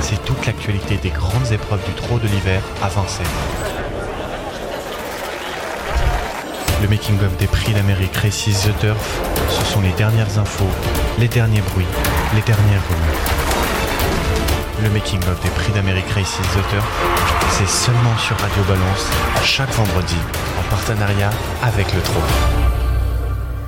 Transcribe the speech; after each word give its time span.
c'est 0.00 0.24
toute 0.24 0.46
l'actualité 0.46 0.96
des 0.96 1.10
grandes 1.10 1.52
épreuves 1.52 1.84
du 1.84 1.92
trot 1.92 2.18
de 2.18 2.28
l'hiver 2.28 2.62
à 2.82 2.88
Vincennes. 2.88 3.26
Le 6.80 6.88
making-of 6.88 7.36
des 7.38 7.46
prix 7.46 7.72
d'Amérique 7.72 8.16
Races 8.16 8.44
The 8.44 8.78
Turf, 8.80 9.20
ce 9.50 9.64
sont 9.72 9.80
les 9.80 9.92
dernières 9.92 10.38
infos, 10.38 10.70
les 11.18 11.28
derniers 11.28 11.60
bruits, 11.60 11.86
les 12.34 12.42
dernières 12.42 12.82
rumeurs. 12.88 13.22
Le 14.82 14.90
making-of 14.90 15.40
des 15.42 15.50
prix 15.50 15.72
d'Amérique 15.72 16.10
Races 16.14 16.38
The 16.38 16.70
Turf, 16.70 16.88
c'est 17.50 17.68
seulement 17.68 18.16
sur 18.16 18.36
Radio 18.38 18.62
Balance, 18.64 19.06
chaque 19.42 19.72
vendredi, 19.72 20.16
en 20.58 20.70
partenariat 20.70 21.30
avec 21.62 21.92
le 21.94 22.00
trot. 22.00 22.67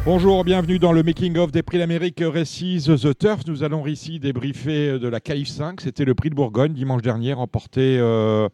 Bonjour, 0.07 0.45
bienvenue 0.45 0.79
dans 0.79 0.93
le 0.93 1.03
Making 1.03 1.37
of 1.37 1.53
des 1.53 1.63
Prix 1.63 1.79
d'Amérique 1.79 2.23
Récise 2.25 2.85
The 2.87 3.17
Turf. 3.17 3.43
Nous 3.47 3.63
allons 3.63 3.87
ici 3.87 4.19
débriefer 4.19 4.99
de 4.99 5.09
la 5.09 5.21
KIF 5.21 5.49
5. 5.49 5.83
C'était 5.83 6.07
le 6.07 6.15
prix 6.15 6.31
de 6.31 6.35
Bourgogne 6.35 6.73
dimanche 6.73 7.03
dernier, 7.03 7.35
remporté 7.35 7.99
euh, 7.99 8.49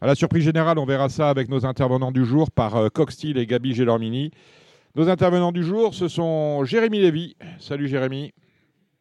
à 0.00 0.06
la 0.06 0.14
surprise 0.14 0.44
générale. 0.44 0.78
On 0.78 0.86
verra 0.86 1.08
ça 1.08 1.28
avec 1.28 1.48
nos 1.48 1.66
intervenants 1.66 2.12
du 2.12 2.24
jour 2.24 2.52
par 2.52 2.76
euh, 2.76 2.88
Coxtil 2.88 3.36
et 3.36 3.46
Gabi 3.46 3.74
Gelormini. 3.74 4.30
Nos 4.94 5.08
intervenants 5.08 5.52
du 5.52 5.64
jour, 5.64 5.92
ce 5.92 6.06
sont 6.06 6.64
Jérémy 6.64 7.00
Lévy. 7.00 7.36
Salut 7.58 7.88
Jérémy. 7.88 8.32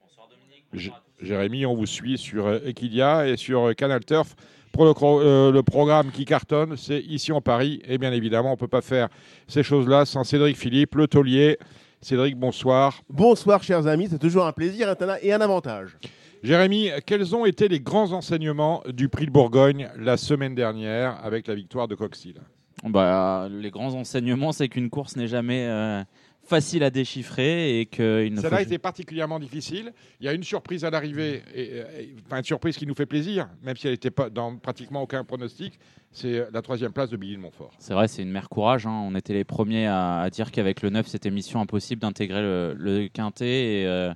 Bonsoir 0.02 0.27
Dominique. 0.27 0.91
Jérémy, 1.21 1.65
on 1.65 1.76
vous 1.76 1.85
suit 1.85 2.17
sur 2.17 2.48
euh, 2.48 2.59
Equidia 2.65 3.27
et 3.27 3.38
sur 3.38 3.67
euh, 3.67 3.73
Canal 3.73 4.04
Turf. 4.04 4.35
Pour 4.73 4.84
le 4.84 5.62
programme 5.62 6.12
qui 6.12 6.26
cartonne, 6.26 6.76
c'est 6.76 6.99
ici 6.99 7.31
en 7.31 7.40
Paris. 7.40 7.81
Et 7.87 7.98
bien 7.98 8.12
évidemment, 8.12 8.49
on 8.49 8.55
ne 8.55 8.59
peut 8.59 8.68
pas 8.68 8.81
faire 8.81 9.07
ces 9.48 9.63
choses-là 9.63 10.04
sans 10.04 10.26
Cédric 10.26 10.57
Philippe, 10.57 10.96
le 10.96 11.07
taulier. 11.07 11.57
Cédric, 12.05 12.37
bonsoir. 12.37 13.01
Bonsoir 13.09 13.63
chers 13.63 13.87
amis, 13.87 14.09
c'est 14.11 14.20
toujours 14.20 14.45
un 14.45 14.51
plaisir 14.51 14.95
et 15.23 15.34
un 15.34 15.41
avantage. 15.41 15.98
Jérémy, 16.43 16.91
quels 17.03 17.35
ont 17.35 17.45
été 17.45 17.67
les 17.67 17.79
grands 17.79 18.12
enseignements 18.12 18.84
du 18.87 19.09
prix 19.09 19.25
de 19.25 19.31
Bourgogne 19.31 19.89
la 19.97 20.15
semaine 20.15 20.53
dernière 20.53 21.17
avec 21.25 21.47
la 21.47 21.55
victoire 21.55 21.87
de 21.87 21.95
Coxil? 21.95 22.41
Bah, 22.84 23.47
les 23.49 23.71
grands 23.71 23.95
enseignements, 23.95 24.51
c'est 24.51 24.67
qu'une 24.67 24.91
course 24.91 25.15
n'est 25.15 25.27
jamais 25.27 25.65
euh, 25.65 26.03
facile 26.46 26.84
à 26.84 26.90
déchiffrer 26.90 27.79
et 27.79 27.85
faut 27.85 28.01
Celle-là 28.41 28.57
a 28.57 28.62
été 28.62 28.77
particulièrement 28.77 29.40
difficile. 29.40 29.91
Il 30.20 30.26
y 30.26 30.29
a 30.29 30.34
une 30.34 30.43
surprise 30.43 30.85
à 30.85 30.90
l'arrivée, 30.90 31.41
et, 31.54 31.62
et- 31.77 32.15
enfin 32.26 32.37
une 32.37 32.43
surprise 32.43 32.77
qui 32.77 32.85
nous 32.85 32.93
fait 32.96 33.05
plaisir, 33.05 33.49
même 33.63 33.76
si 33.76 33.87
elle 33.87 33.93
n'était 33.93 34.12
pas 34.12 34.29
dans 34.29 34.55
pratiquement 34.57 35.02
aucun 35.02 35.24
pronostic. 35.24 35.79
C'est 36.12 36.46
la 36.54 36.62
troisième 36.62 36.91
place 36.93 37.10
de 37.10 37.18
Billy 37.18 37.35
de 37.35 37.41
Montfort. 37.41 37.71
C'est 37.79 37.93
vrai, 37.93 38.07
c'est 38.07 38.21
une 38.21 38.32
mère 38.32 38.48
courage. 38.48 38.85
hein. 38.85 38.91
On 39.05 39.15
était 39.15 39.34
les 39.34 39.43
premiers 39.43 39.87
à, 39.87 40.20
à 40.21 40.29
dire 40.29 40.52
qu'avec 40.52 40.82
le 40.82 40.90
9, 40.90 41.07
c'était 41.07 41.29
mission 41.32 41.60
impossible 41.60 42.02
d'intégrer 42.02 42.41
le, 42.41 42.74
le 42.77 43.07
quintet. 43.09 43.82
Et, 43.82 43.85
euh, 43.87 44.13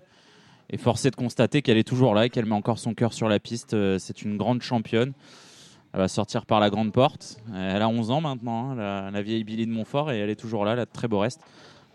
et 0.69 0.77
force 0.77 1.03
est 1.05 1.11
de 1.11 1.15
constater 1.15 1.61
qu'elle 1.61 1.77
est 1.77 1.87
toujours 1.87 2.13
là 2.13 2.25
et 2.27 2.29
qu'elle 2.29 2.45
met 2.45 2.55
encore 2.55 2.79
son 2.79 2.93
cœur 2.93 3.11
sur 3.11 3.27
la 3.27 3.39
piste. 3.39 3.73
Euh, 3.73 3.97
C'est 3.99 4.21
une 4.21 4.37
grande 4.37 4.61
championne. 4.61 5.13
Elle 5.91 5.99
va 6.01 6.07
sortir 6.07 6.45
par 6.45 6.59
la 6.59 6.69
grande 6.69 6.93
porte. 6.93 7.37
Elle 7.53 7.81
a 7.81 7.89
11 7.89 8.11
ans 8.11 8.21
maintenant, 8.21 8.69
hein, 8.71 8.75
la, 8.75 9.09
la 9.11 9.21
vieille 9.23 9.43
Billy 9.43 9.65
de 9.65 9.71
Montfort, 9.71 10.11
et 10.11 10.19
elle 10.19 10.29
est 10.29 10.35
toujours 10.39 10.63
là, 10.63 10.73
elle 10.73 10.79
a 10.79 10.85
de 10.85 10.91
très 10.91 11.07
beau 11.07 11.17
reste. 11.19 11.41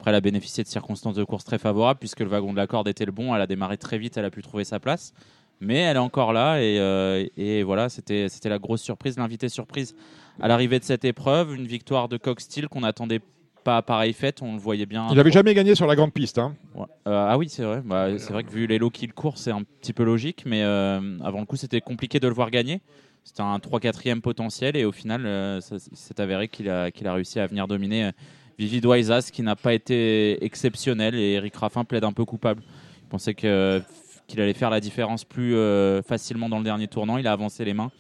Après, 0.05 0.11
elle 0.11 0.17
a 0.17 0.21
bénéficié 0.21 0.63
de 0.63 0.69
circonstances 0.69 1.15
de 1.15 1.25
course 1.25 1.45
très 1.45 1.57
favorables 1.57 1.99
puisque 1.99 2.21
le 2.21 2.27
wagon 2.27 2.53
de 2.53 2.59
la 2.59 2.67
corde 2.67 2.89
était 2.89 3.07
le 3.07 3.11
bon. 3.13 3.35
Elle 3.35 3.41
a 3.41 3.47
démarré 3.47 3.79
très 3.79 3.97
vite, 3.97 4.19
elle 4.19 4.27
a 4.27 4.31
pu 4.31 4.43
trouver 4.43 4.65
sa 4.65 4.79
place. 4.79 5.15
Mais 5.63 5.79
elle 5.79 5.97
est 5.97 5.99
encore 5.99 6.35
là 6.35 6.61
et, 6.61 6.79
euh, 6.79 7.25
et 7.39 7.63
voilà, 7.63 7.89
c'était 7.89 8.29
la 8.45 8.59
grosse 8.59 8.83
surprise, 8.83 9.17
l'invité 9.17 9.49
surprise 9.49 9.95
à 10.43 10.49
l'arrivée 10.49 10.79
de 10.79 10.85
cette 10.85 11.07
épreuve. 11.07 11.55
Une 11.55 11.67
victoire 11.67 12.11
de 12.11 12.19
Coxsteel 12.19 12.69
qu'on 12.69 12.83
n'attendait 12.83 13.23
pas 13.65 13.79
à 13.79 13.83
pareille 13.83 14.13
fête, 14.13 14.43
on 14.43 14.53
le 14.53 14.59
voyait 14.59 14.85
bien. 14.85 15.07
Il 15.09 15.17
n'avait 15.17 15.33
jamais 15.33 15.55
gagné 15.55 15.75
sur 15.75 15.87
la 15.87 15.97
grande 15.97 16.13
piste. 16.13 16.37
hein. 16.37 16.55
Ouais. 16.75 16.85
Euh, 17.07 17.27
ah 17.31 17.39
oui, 17.39 17.49
c'est 17.49 17.65
vrai. 17.65 17.81
Bah, 17.83 18.09
c'est 18.19 18.35
vrai 18.35 18.45
que 18.45 18.51
vu 18.51 18.67
les 18.67 18.77
lots 18.77 18.91
qu'il 18.91 19.15
court, 19.15 19.39
c'est 19.39 19.53
un 19.53 19.63
petit 19.63 19.95
peu 19.95 20.05
logique. 20.05 20.43
Mais 20.45 20.63
euh, 20.65 21.01
avant 21.25 21.41
le 21.41 21.47
coup, 21.47 21.57
c'était 21.57 21.81
compliqué 21.81 22.21
de 22.21 22.29
le 22.29 22.35
voir 22.35 22.51
gagner. 22.51 22.83
C'était 23.23 23.41
un 23.41 23.57
3-4e 23.57 24.21
potentiel. 24.21 24.77
Et 24.77 24.85
au 24.85 24.93
final, 24.93 25.25
euh, 25.25 25.63
ça 25.63 25.77
s'est 25.79 26.21
avéré 26.21 26.49
qu'il 26.49 26.69
a, 26.69 26.91
qu'il 26.91 27.07
a 27.07 27.15
réussi 27.15 27.41
à 27.41 27.47
venir 27.47 27.67
dominer 27.67 28.11
Vivi 28.59 28.81
Doisas, 28.81 29.31
qui 29.33 29.43
n'a 29.43 29.57
pas 29.57 29.75
été 29.75 30.45
exceptionnel. 30.45 31.15
Et 31.15 31.33
Eric 31.33 31.55
Raffin 31.57 31.85
plaide 31.85 32.05
un 32.05 32.13
peu 32.13 32.25
coupable. 32.25 32.63
Il 33.03 33.09
pensait 33.09 33.35
que- 33.35 33.83
qu'il 34.27 34.41
allait 34.41 34.55
faire 34.55 34.71
la 34.71 34.81
différence 34.81 35.25
plus 35.25 35.55
euh, 35.55 36.03
facilement 36.03 36.49
dans 36.49 36.59
le 36.59 36.65
dernier 36.65 36.89
tournant. 36.89 37.19
Il 37.19 37.27
a 37.27 37.33
avancé 37.33 37.65
les 37.65 37.75
mains. 37.75 37.91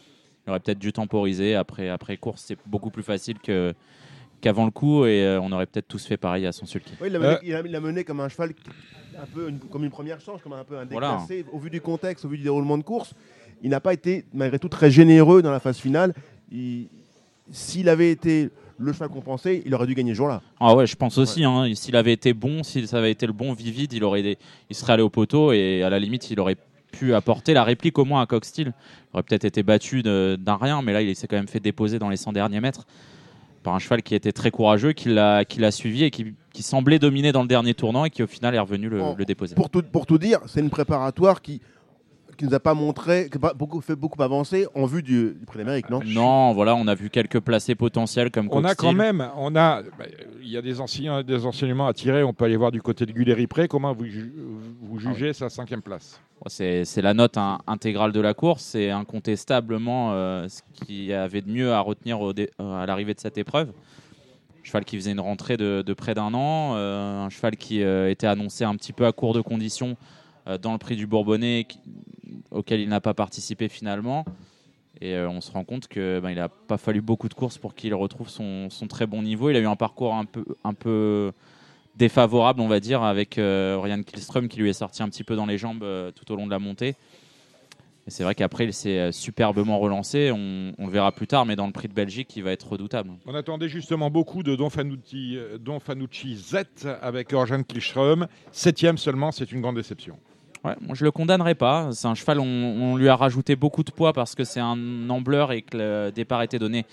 Il 0.46 0.50
aurait 0.50 0.60
peut-être 0.60 0.78
dû 0.78 0.92
temporiser. 0.92 1.54
Après, 1.54 1.88
après 1.88 2.16
course, 2.16 2.44
c'est 2.46 2.58
beaucoup 2.66 2.90
plus 2.90 3.02
facile 3.02 3.38
que 3.38 3.74
qu'avant 4.40 4.66
le 4.66 4.70
coup 4.70 5.06
et 5.06 5.24
euh, 5.24 5.40
on 5.40 5.50
aurait 5.52 5.64
peut-être 5.66 5.88
tous 5.88 6.04
fait 6.06 6.18
pareil 6.18 6.44
à 6.46 6.52
son 6.52 6.66
sulky. 6.66 6.92
Oui, 7.00 7.06
il 7.08 7.12
l'a 7.14 7.18
mené, 7.18 7.32
Euh. 7.32 7.38
il 7.42 7.54
a- 7.54 7.60
il 7.64 7.70
l'a 7.72 7.80
mené 7.80 8.04
comme 8.04 8.20
un 8.20 8.28
cheval, 8.28 8.52
un 9.18 9.26
peu 9.32 9.48
une- 9.48 9.58
comme 9.58 9.84
une 9.84 9.90
première 9.90 10.20
chance, 10.20 10.42
comme 10.42 10.52
un 10.52 10.64
peu 10.64 10.76
un 10.78 10.84
Voilà. 10.84 11.12
déclassé. 11.26 11.46
Au 11.50 11.58
vu 11.58 11.70
du 11.70 11.80
contexte, 11.80 12.26
au 12.26 12.28
vu 12.28 12.36
du 12.36 12.42
déroulement 12.42 12.76
de 12.76 12.82
course, 12.82 13.14
il 13.62 13.70
n'a 13.70 13.80
pas 13.80 13.94
été 13.94 14.26
malgré 14.34 14.58
tout 14.58 14.68
très 14.68 14.90
généreux 14.90 15.40
dans 15.40 15.50
la 15.50 15.60
phase 15.60 15.78
finale. 15.78 16.12
Il- 16.52 16.88
S'il 17.50 17.88
avait 17.90 18.10
été 18.10 18.48
le 18.78 18.92
cheval 18.92 19.08
qu'on 19.08 19.20
pensait, 19.20 19.62
il 19.64 19.74
aurait 19.74 19.86
dû 19.86 19.94
gagner 19.94 20.12
ce 20.12 20.16
jour-là. 20.18 20.42
Ah 20.60 20.74
ouais, 20.74 20.86
je 20.86 20.96
pense 20.96 21.18
aussi. 21.18 21.44
hein. 21.44 21.66
S'il 21.74 21.96
avait 21.96 22.12
été 22.12 22.32
bon, 22.34 22.62
si 22.62 22.86
ça 22.86 22.98
avait 22.98 23.10
été 23.12 23.26
le 23.26 23.32
bon 23.32 23.52
Vivid, 23.52 23.92
il 23.92 24.02
aurait, 24.04 24.36
il 24.70 24.76
serait 24.76 24.94
allé 24.94 25.02
au 25.02 25.10
poteau 25.10 25.52
et 25.52 25.82
à 25.82 25.90
la 25.90 25.98
limite, 25.98 26.30
il 26.30 26.40
aurait 26.40 26.56
pu 26.92 27.14
apporter 27.14 27.54
la 27.54 27.64
réplique 27.64 27.98
au 27.98 28.04
moins 28.04 28.20
à 28.22 28.26
Coxsteel. 28.26 28.68
Il 28.68 28.72
aurait 29.14 29.22
peut-être 29.22 29.44
été 29.44 29.62
battu 29.62 30.02
d'un 30.02 30.56
rien, 30.60 30.82
mais 30.82 30.92
là, 30.92 31.02
il 31.02 31.14
s'est 31.16 31.26
quand 31.26 31.36
même 31.36 31.48
fait 31.48 31.60
déposer 31.60 31.98
dans 31.98 32.08
les 32.08 32.16
100 32.16 32.32
derniers 32.32 32.60
mètres 32.60 32.86
par 33.62 33.74
un 33.74 33.78
cheval 33.78 34.02
qui 34.02 34.14
était 34.14 34.32
très 34.32 34.50
courageux, 34.50 34.92
qui 34.92 35.08
l'a, 35.08 35.44
qui 35.46 35.58
l'a 35.58 35.70
suivi 35.70 36.04
et 36.04 36.10
qui, 36.10 36.34
qui 36.52 36.62
semblait 36.62 36.98
dominer 36.98 37.32
dans 37.32 37.40
le 37.40 37.48
dernier 37.48 37.72
tournant 37.72 38.04
et 38.04 38.10
qui 38.10 38.22
au 38.22 38.26
final 38.26 38.54
est 38.54 38.58
revenu 38.58 38.90
le, 38.90 39.00
le 39.16 39.24
déposer. 39.24 39.54
Pour 39.54 39.70
tout, 39.70 39.82
pour 39.82 40.04
tout 40.04 40.18
dire, 40.18 40.40
c'est 40.46 40.60
une 40.60 40.68
préparatoire 40.68 41.40
qui 41.40 41.62
qui 42.36 42.44
nous 42.44 42.54
a 42.54 42.60
pas 42.60 42.74
montré, 42.74 43.28
qui 43.30 43.36
a 43.36 43.40
pas 43.40 43.54
beaucoup, 43.54 43.80
fait 43.80 43.96
beaucoup 43.96 44.22
avancer 44.22 44.66
en 44.74 44.86
vue 44.86 45.02
du, 45.02 45.34
du 45.38 45.46
Prix 45.46 45.58
d'Amérique, 45.58 45.88
non? 45.90 46.00
Non, 46.04 46.52
voilà, 46.52 46.74
on 46.74 46.86
a 46.86 46.94
vu 46.94 47.10
quelques 47.10 47.40
placés 47.40 47.74
potentiels 47.74 48.30
comme 48.30 48.48
On 48.50 48.64
a 48.64 48.74
quand 48.74 48.92
même, 48.92 49.28
on 49.36 49.54
a, 49.56 49.82
bah, 49.82 50.04
il 50.42 50.48
y 50.48 50.56
a 50.56 50.62
des, 50.62 50.80
enseignements, 50.80 51.22
des 51.22 51.46
enseignements 51.46 51.86
à 51.86 51.92
tirer. 51.92 52.22
On 52.22 52.32
peut 52.32 52.44
aller 52.44 52.56
voir 52.56 52.70
du 52.72 52.82
côté 52.82 53.06
de 53.06 53.12
Guléry-Pré. 53.12 53.68
Comment 53.68 53.92
vous, 53.92 54.04
ju- 54.06 54.32
vous 54.82 54.98
jugez 54.98 55.32
sa 55.32 55.48
cinquième 55.48 55.82
place? 55.82 56.20
Bon, 56.40 56.46
C'est 56.48 56.84
c'est 56.84 57.00
la 57.02 57.14
note 57.14 57.36
hein, 57.38 57.58
intégrale 57.66 58.12
de 58.12 58.20
la 58.20 58.34
course. 58.34 58.62
C'est 58.62 58.90
incontestablement 58.90 60.12
euh, 60.12 60.48
ce 60.48 60.60
qu'il 60.74 61.04
y 61.04 61.12
avait 61.12 61.40
de 61.40 61.50
mieux 61.50 61.72
à 61.72 61.80
retenir 61.80 62.20
au 62.20 62.32
dé- 62.32 62.50
euh, 62.60 62.82
à 62.82 62.86
l'arrivée 62.86 63.14
de 63.14 63.20
cette 63.20 63.38
épreuve. 63.38 63.68
Un 63.68 64.64
cheval 64.66 64.84
qui 64.84 64.96
faisait 64.96 65.12
une 65.12 65.20
rentrée 65.20 65.56
de, 65.56 65.82
de 65.86 65.92
près 65.94 66.14
d'un 66.14 66.32
an, 66.34 66.72
euh, 66.74 67.24
un 67.26 67.30
cheval 67.30 67.56
qui 67.56 67.82
euh, 67.82 68.10
était 68.10 68.26
annoncé 68.26 68.64
un 68.64 68.74
petit 68.76 68.92
peu 68.92 69.06
à 69.06 69.12
court 69.12 69.34
de 69.34 69.40
conditions 69.40 69.96
euh, 70.48 70.56
dans 70.58 70.72
le 70.72 70.78
prix 70.78 70.96
du 70.96 71.06
Bourbonnais, 71.06 71.66
qui- 71.68 71.80
auquel 72.54 72.80
il 72.80 72.88
n'a 72.88 73.00
pas 73.00 73.14
participé 73.14 73.68
finalement. 73.68 74.24
Et 75.00 75.14
euh, 75.14 75.28
on 75.28 75.40
se 75.40 75.50
rend 75.50 75.64
compte 75.64 75.88
que 75.88 76.20
ben, 76.20 76.30
il 76.30 76.36
n'a 76.36 76.48
pas 76.48 76.78
fallu 76.78 77.00
beaucoup 77.00 77.28
de 77.28 77.34
courses 77.34 77.58
pour 77.58 77.74
qu'il 77.74 77.94
retrouve 77.94 78.28
son, 78.28 78.68
très 78.88 79.06
bon 79.06 79.22
niveau. 79.22 79.50
Il 79.50 79.56
a 79.56 79.60
eu 79.60 79.66
un 79.66 79.76
parcours 79.76 80.14
un 80.14 80.24
peu, 80.24 80.44
un 80.62 80.72
peu 80.72 81.32
défavorable, 81.96 82.60
on 82.60 82.68
va 82.68 82.80
dire, 82.80 83.02
avec 83.02 83.38
euh, 83.38 83.76
Oriane 83.76 84.04
Kielström 84.04 84.48
qui 84.48 84.60
lui 84.60 84.70
est 84.70 84.74
sorti 84.74 85.02
un 85.02 85.08
petit 85.08 85.24
peu 85.24 85.36
dans 85.36 85.46
les 85.46 85.58
jambes 85.58 85.82
euh, 85.82 86.10
tout 86.10 86.30
au 86.32 86.36
long 86.36 86.46
de 86.46 86.50
la 86.50 86.58
montée. 86.58 86.96
Et 88.06 88.10
c'est 88.10 88.22
vrai 88.22 88.34
qu'après, 88.34 88.66
il 88.66 88.72
s'est 88.74 88.98
euh, 88.98 89.12
superbement 89.12 89.78
relancé. 89.78 90.30
On, 90.30 90.74
le 90.78 90.90
verra 90.90 91.10
plus 91.12 91.26
tard, 91.26 91.46
mais 91.46 91.56
dans 91.56 91.66
le 91.66 91.72
prix 91.72 91.88
de 91.88 91.94
Belgique, 91.94 92.36
il 92.36 92.42
va 92.42 92.52
être 92.52 92.70
redoutable. 92.70 93.10
On 93.26 93.34
attendait 93.34 93.68
justement 93.68 94.10
beaucoup 94.10 94.42
de 94.42 94.54
Don 94.56 94.68
Fanucci, 94.70 95.38
Don 95.60 95.80
Fanucci 95.80 96.36
Z 96.36 96.86
avec 97.00 97.32
Orjan 97.32 97.62
Kilström. 97.62 98.26
Septième 98.52 98.98
seulement, 98.98 99.32
c'est 99.32 99.50
une 99.52 99.60
grande 99.60 99.76
déception. 99.76 100.18
Ouais, 100.64 100.74
moi, 100.80 100.94
je 100.94 101.04
le 101.04 101.10
condamnerai 101.10 101.54
pas. 101.54 101.90
C'est 101.92 102.08
un 102.08 102.14
cheval, 102.14 102.40
on, 102.40 102.44
on 102.44 102.96
lui 102.96 103.08
a 103.08 103.16
rajouté 103.16 103.54
beaucoup 103.54 103.84
de 103.84 103.90
poids 103.90 104.12
parce 104.14 104.34
que 104.34 104.44
c'est 104.44 104.60
un 104.60 105.10
ambleur 105.10 105.52
et 105.52 105.62
que 105.62 105.76
le 105.76 106.10
départ 106.10 106.42
était 106.42 106.58
donné 106.58 106.86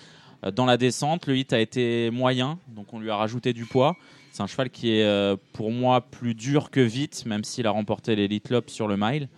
euh, 0.45 0.51
dans 0.51 0.65
la 0.65 0.77
descente. 0.77 1.25
Le 1.27 1.38
hit 1.38 1.53
a 1.53 1.59
été 1.59 2.09
moyen, 2.12 2.59
donc 2.68 2.94
on 2.94 3.00
lui 3.00 3.09
a 3.09 3.15
rajouté 3.15 3.53
du 3.53 3.65
poids. 3.65 3.95
C'est 4.31 4.44
un 4.44 4.47
cheval 4.47 4.69
qui 4.69 4.91
est 4.91 5.03
euh, 5.03 5.35
pour 5.53 5.71
moi 5.71 6.01
plus 6.01 6.35
dur 6.35 6.69
que 6.69 6.81
vite, 6.81 7.25
même 7.25 7.44
s'il 7.44 7.65
a 7.68 7.71
remporté 7.71 8.15
l'Elite 8.15 8.50
Lop 8.50 8.69
sur 8.69 8.88
le 8.88 8.97
mile. 8.97 9.29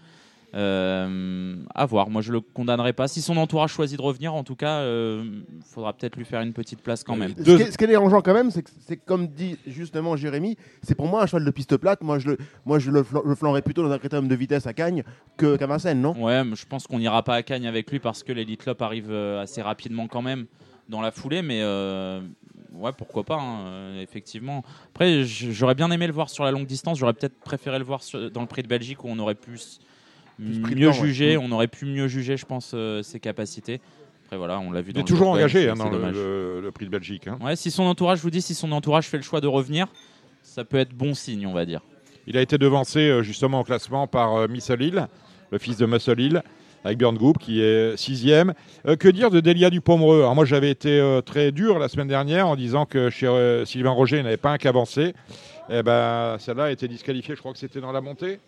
Euh, 0.55 1.55
à 1.73 1.85
voir. 1.85 2.09
Moi, 2.09 2.21
je 2.21 2.31
le 2.31 2.39
condamnerai 2.41 2.93
pas. 2.93 3.07
Si 3.07 3.21
son 3.21 3.37
entourage 3.37 3.71
choisit 3.71 3.97
de 3.97 4.03
revenir, 4.03 4.33
en 4.35 4.43
tout 4.43 4.55
cas, 4.55 4.83
il 4.85 5.43
faudra 5.65 5.93
peut-être 5.93 6.15
lui 6.15 6.25
faire 6.25 6.41
une 6.41 6.53
petite 6.53 6.81
place 6.81 7.03
quand 7.03 7.15
même. 7.15 7.33
Ce, 7.37 7.43
Deux- 7.43 7.57
qui 7.57 7.63
est, 7.63 7.71
ce 7.71 7.77
qui 7.77 7.83
est 7.85 7.87
dérangeant 7.87 8.21
quand 8.21 8.33
même, 8.33 8.51
c'est 8.51 8.61
que 8.63 8.69
c'est 8.85 8.97
comme 8.97 9.27
dit 9.27 9.57
justement 9.65 10.15
Jérémy, 10.15 10.55
c'est 10.83 10.95
pour 10.95 11.07
moi 11.07 11.23
un 11.23 11.25
cheval 11.25 11.43
de 11.45 11.51
piste 11.51 11.75
plate. 11.77 12.01
Moi, 12.03 12.19
je 12.19 12.29
le, 12.29 12.37
moi, 12.65 12.77
je 12.79 12.91
le, 12.91 13.01
flan- 13.03 13.23
je 13.27 13.33
flanquerais 13.33 13.61
plutôt 13.63 13.83
dans 13.83 13.91
un 13.91 13.97
critérium 13.97 14.27
de 14.27 14.35
vitesse 14.35 14.67
à 14.67 14.73
Cagnes 14.73 15.03
que 15.37 15.55
qu'à 15.57 15.65
Vincennes, 15.67 16.01
non? 16.01 16.13
Ouais, 16.23 16.43
mais 16.43 16.55
je 16.55 16.65
pense 16.67 16.85
qu'on 16.85 16.99
n'ira 16.99 17.23
pas 17.23 17.35
à 17.35 17.43
Cagnes 17.43 17.67
avec 17.67 17.89
lui 17.91 17.99
parce 17.99 18.21
que 18.23 18.31
l'Elite 18.31 18.65
Lop 18.65 18.81
arrive 18.81 19.07
euh, 19.09 19.41
assez 19.41 19.61
rapidement 19.61 20.07
quand 20.07 20.21
même 20.21 20.45
dans 20.89 21.01
la 21.01 21.11
foulée, 21.11 21.41
mais 21.41 21.61
euh, 21.63 22.21
ouais, 22.73 22.91
pourquoi 22.95 23.23
pas, 23.23 23.37
hein, 23.39 23.65
euh, 23.65 24.01
effectivement. 24.01 24.63
Après, 24.93 25.23
j'aurais 25.23 25.75
bien 25.75 25.89
aimé 25.89 26.05
le 26.05 26.13
voir 26.13 26.29
sur 26.29 26.43
la 26.43 26.51
longue 26.51 26.67
distance, 26.67 26.99
j'aurais 26.99 27.13
peut-être 27.13 27.39
préféré 27.39 27.79
le 27.79 27.85
voir 27.85 28.03
sur- 28.03 28.29
dans 28.29 28.41
le 28.41 28.47
prix 28.47 28.61
de 28.61 28.67
Belgique 28.67 29.03
où 29.03 29.07
on 29.09 29.17
aurait 29.17 29.33
pu 29.35 29.57
mieux 30.39 30.89
ouais. 30.89 31.37
on 31.37 31.51
aurait 31.51 31.67
pu 31.67 31.85
mieux 31.85 32.07
juger, 32.07 32.37
je 32.37 32.45
pense, 32.45 32.71
euh, 32.73 33.01
ses 33.03 33.19
capacités. 33.19 33.79
Après, 34.25 34.37
voilà, 34.37 34.59
on 34.59 34.71
l'a 34.71 34.81
vu 34.81 34.91
Il 34.95 34.99
est 34.99 35.03
toujours 35.03 35.29
engagé 35.29 35.69
hein, 35.69 35.75
dans 35.75 35.85
le, 35.89 35.91
dommage. 35.91 36.15
le- 36.15 36.61
le 36.61 36.71
prix 36.71 36.85
de 36.85 36.91
Belgique. 36.91 37.27
hein. 37.27 37.37
Ouais, 37.41 37.55
si 37.55 37.71
son 37.71 37.83
entourage, 37.83 38.19
je 38.19 38.23
vous 38.23 38.29
dis, 38.31 38.41
si 38.41 38.55
son 38.55 38.71
entourage 38.71 39.07
fait 39.07 39.17
le 39.17 39.23
choix 39.23 39.41
de 39.41 39.47
revenir, 39.47 39.87
ça 40.41 40.63
peut 40.63 40.77
être 40.77 40.93
bon 40.93 41.13
signe, 41.13 41.45
on 41.45 41.53
va 41.53 41.65
dire. 41.65 41.81
Il 42.25 42.37
a 42.37 42.41
été 42.41 42.57
devancé 42.57 42.99
euh, 42.99 43.21
justement 43.21 43.59
au 43.59 43.63
classement 43.63 44.07
par 44.07 44.35
euh, 44.35 44.47
Miss 44.47 44.69
Lille. 44.71 45.07
le 45.51 45.57
fils 45.59 45.77
de 45.77 45.85
Muscle 45.85 46.19
Hill, 46.19 46.41
avec 46.83 46.97
Björn 46.97 47.17
qui 47.39 47.61
est 47.61 47.95
sixième. 47.97 48.53
Euh, 48.87 48.95
que 48.95 49.07
dire 49.07 49.29
de 49.29 49.39
Delia 49.39 49.69
Dupomereux? 49.69 50.19
Alors 50.21 50.35
moi 50.35 50.45
j'avais 50.45 50.71
été 50.71 50.99
euh, 50.99 51.21
très 51.21 51.51
dur 51.51 51.79
la 51.79 51.87
semaine 51.89 52.07
dernière 52.07 52.47
en 52.47 52.55
disant 52.55 52.85
que 52.85 53.09
chez 53.09 53.27
euh, 53.27 53.65
Sylvain 53.65 53.91
Roger 53.91 54.17
il 54.17 54.23
n'avait 54.23 54.37
pas 54.37 54.51
un 54.51 54.57
qu'avancé. 54.57 55.13
Eh 55.69 55.81
ben, 55.83 56.37
celle-là 56.39 56.65
a 56.65 56.71
été 56.71 56.87
disqualifiée, 56.89 57.35
je 57.35 57.39
crois 57.39 57.53
que 57.53 57.59
c'était 57.59 57.79
dans 57.79 57.91
la 57.93 58.01
montée. 58.01 58.39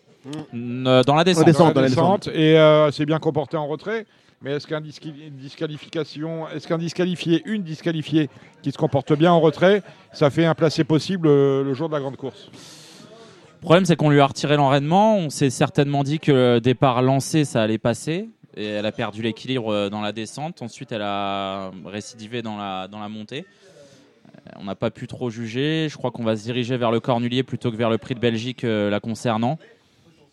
Euh, 0.54 1.02
Dans 1.02 1.14
la 1.14 1.24
descente. 1.24 1.42
En 1.42 1.46
descente. 1.46 1.74
Dans 1.74 1.80
la 1.80 1.88
descente. 1.88 2.28
et 2.28 2.58
euh, 2.58 2.90
c'est 2.90 3.06
bien 3.06 3.18
comporté 3.18 3.56
en 3.56 3.66
retrait. 3.66 4.06
Mais 4.42 4.52
est-ce 4.52 4.66
qu'un 4.66 4.82
disqualification, 4.82 6.46
est-ce 6.48 6.68
qu'un 6.68 6.76
disqualifié, 6.76 7.42
une 7.46 7.62
disqualifiée 7.62 8.28
qui 8.62 8.70
se 8.70 8.76
comporte 8.76 9.14
bien 9.14 9.32
en 9.32 9.40
retrait, 9.40 9.82
ça 10.12 10.28
fait 10.28 10.44
un 10.44 10.54
placé 10.54 10.84
possible 10.84 11.26
euh, 11.26 11.64
le 11.64 11.72
jour 11.72 11.88
de 11.88 11.94
la 11.94 12.00
grande 12.00 12.16
course? 12.16 12.50
Le 12.52 13.60
problème, 13.62 13.86
c'est 13.86 13.96
qu'on 13.96 14.10
lui 14.10 14.20
a 14.20 14.26
retiré 14.26 14.56
l'enraînement. 14.56 15.16
On 15.16 15.30
s'est 15.30 15.50
certainement 15.50 16.04
dit 16.04 16.18
que 16.20 16.32
le 16.32 16.60
départ 16.60 17.00
lancé, 17.00 17.44
ça 17.44 17.62
allait 17.62 17.78
passer. 17.78 18.28
Et 18.56 18.66
elle 18.66 18.86
a 18.86 18.92
perdu 18.92 19.22
l'équilibre 19.22 19.72
euh, 19.72 19.88
dans 19.88 20.02
la 20.02 20.12
descente. 20.12 20.60
Ensuite, 20.60 20.92
elle 20.92 21.02
a 21.02 21.70
récidivé 21.86 22.42
dans 22.42 22.58
la, 22.58 22.88
dans 22.88 23.00
la 23.00 23.08
montée. 23.08 23.46
On 24.58 24.64
n'a 24.64 24.74
pas 24.74 24.90
pu 24.90 25.06
trop 25.06 25.30
juger. 25.30 25.88
Je 25.90 25.96
crois 25.96 26.10
qu'on 26.10 26.24
va 26.24 26.36
se 26.36 26.42
diriger 26.42 26.76
vers 26.76 26.90
le 26.90 27.00
cornulier 27.00 27.42
plutôt 27.42 27.70
que 27.70 27.76
vers 27.76 27.90
le 27.90 27.98
prix 27.98 28.14
de 28.14 28.20
Belgique 28.20 28.64
euh, 28.64 28.90
la 28.90 29.00
concernant. 29.00 29.58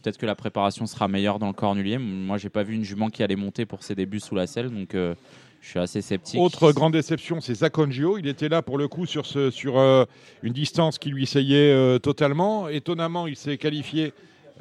Peut-être 0.03 0.17
que 0.17 0.25
la 0.25 0.35
préparation 0.35 0.85
sera 0.85 1.07
meilleure 1.07 1.39
dans 1.39 1.47
le 1.47 1.53
cornulier. 1.53 1.97
Moi, 1.97 2.37
j'ai 2.37 2.49
pas 2.49 2.63
vu 2.63 2.75
une 2.75 2.83
jument 2.83 3.09
qui 3.09 3.23
allait 3.23 3.37
monter 3.37 3.65
pour 3.65 3.83
ses 3.83 3.95
débuts 3.95 4.19
sous 4.19 4.35
la 4.35 4.47
selle. 4.47 4.69
Donc, 4.69 4.95
euh, 4.95 5.15
je 5.61 5.69
suis 5.69 5.79
assez 5.79 6.01
sceptique. 6.01 6.39
Autre 6.41 6.73
grande 6.73 6.91
déception, 6.91 7.39
c'est 7.39 7.53
Zacongio. 7.55 8.17
Il 8.17 8.27
était 8.27 8.49
là 8.49 8.61
pour 8.61 8.77
le 8.77 8.89
coup 8.89 9.05
sur, 9.05 9.25
ce, 9.25 9.49
sur 9.49 9.79
euh, 9.79 10.03
une 10.41 10.51
distance 10.51 10.99
qui 10.99 11.09
lui 11.09 11.23
essayait 11.23 11.71
euh, 11.71 11.99
totalement. 11.99 12.67
Étonnamment, 12.67 13.27
il 13.27 13.37
s'est 13.37 13.57
qualifié 13.57 14.11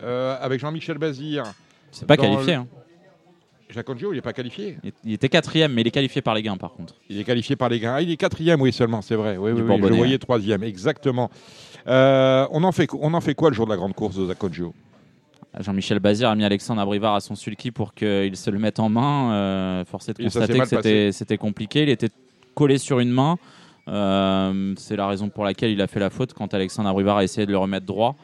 avec 0.00 0.58
Jean-Michel 0.60 0.98
Bazir. 0.98 1.44
C'est 1.92 2.06
pas 2.06 2.16
qualifié. 2.16 2.54
le- 2.54 2.58
hein. 2.60 2.66
Il 3.70 4.08
n'est 4.14 4.20
pas 4.20 4.32
qualifié. 4.32 4.76
Il- 5.04 5.12
était 5.12 5.28
quatrième, 5.28 5.72
mais 5.72 5.80
il 5.82 5.86
est 5.86 5.92
qualifié 5.92 6.20
par 6.22 6.34
les 6.34 6.42
gains, 6.42 6.56
par 6.56 6.72
contre. 6.72 6.94
Il 7.08 7.18
est 7.18 7.24
qualifié 7.24 7.56
par 7.56 7.68
les 7.68 7.80
gars. 7.80 7.94
Ah, 7.96 8.02
il 8.02 8.10
est 8.10 8.16
quatrième, 8.16 8.60
oui, 8.60 8.72
seulement, 8.72 9.00
c'est 9.00 9.14
vrai. 9.14 9.36
Oui, 9.36 9.50
oui, 9.52 9.62
oui, 9.62 9.78
je 9.88 9.94
voyais 9.94 10.12
ouais. 10.14 10.18
troisième, 10.18 10.62
exactement. 10.62 11.30
Euh, 11.86 12.46
on, 12.50 12.64
en 12.64 12.72
fait, 12.72 12.86
qu- 12.86 12.96
on 13.00 13.14
en 13.14 13.20
fait 13.20 13.34
quoi 13.34 13.48
le 13.50 13.54
jour 13.56 13.64
de 13.66 13.70
la 13.70 13.76
grande 13.76 13.94
course 13.94 14.16
de 14.16 14.26
Zacongio 14.26 14.74
Jean-Michel 15.60 15.98
Bazir 15.98 16.30
a 16.30 16.34
mis 16.34 16.44
Alexandre 16.44 16.80
Abrivard 16.80 17.14
à 17.14 17.20
son 17.20 17.34
sulky 17.34 17.70
pour 17.70 17.94
qu'il 17.94 18.36
se 18.36 18.50
le 18.50 18.58
mette 18.58 18.80
en 18.80 18.88
main. 18.88 19.32
Euh, 19.32 19.84
force 19.84 20.08
est 20.08 20.18
de 20.18 20.24
constater 20.24 20.58
que 20.58 21.10
c'était 21.12 21.36
compliqué. 21.36 21.82
Il 21.82 21.88
était 21.90 22.10
collé 22.54 22.78
sur 22.78 23.00
une 23.00 23.10
main. 23.10 23.38
Euh, 23.88 24.74
c'est 24.76 24.96
la 24.96 25.06
raison 25.06 25.28
pour 25.28 25.44
laquelle 25.44 25.70
il 25.70 25.80
a 25.82 25.86
fait 25.86 26.00
la 26.00 26.10
faute 26.10 26.32
quand 26.32 26.54
Alexandre 26.54 26.88
Abrivard 26.88 27.18
a 27.18 27.24
essayé 27.24 27.46
de 27.46 27.52
le 27.52 27.58
remettre 27.58 27.86
droit. 27.86 28.16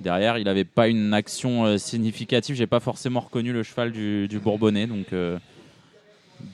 Derrière, 0.00 0.36
il 0.38 0.44
n'avait 0.44 0.64
pas 0.64 0.88
une 0.88 1.14
action 1.14 1.64
euh, 1.64 1.78
significative. 1.78 2.56
J'ai 2.56 2.66
pas 2.66 2.80
forcément 2.80 3.20
reconnu 3.20 3.52
le 3.52 3.62
cheval 3.62 3.92
du, 3.92 4.26
du 4.28 4.38
Bourbonnais, 4.38 4.86
donc 4.86 5.12
euh, 5.12 5.38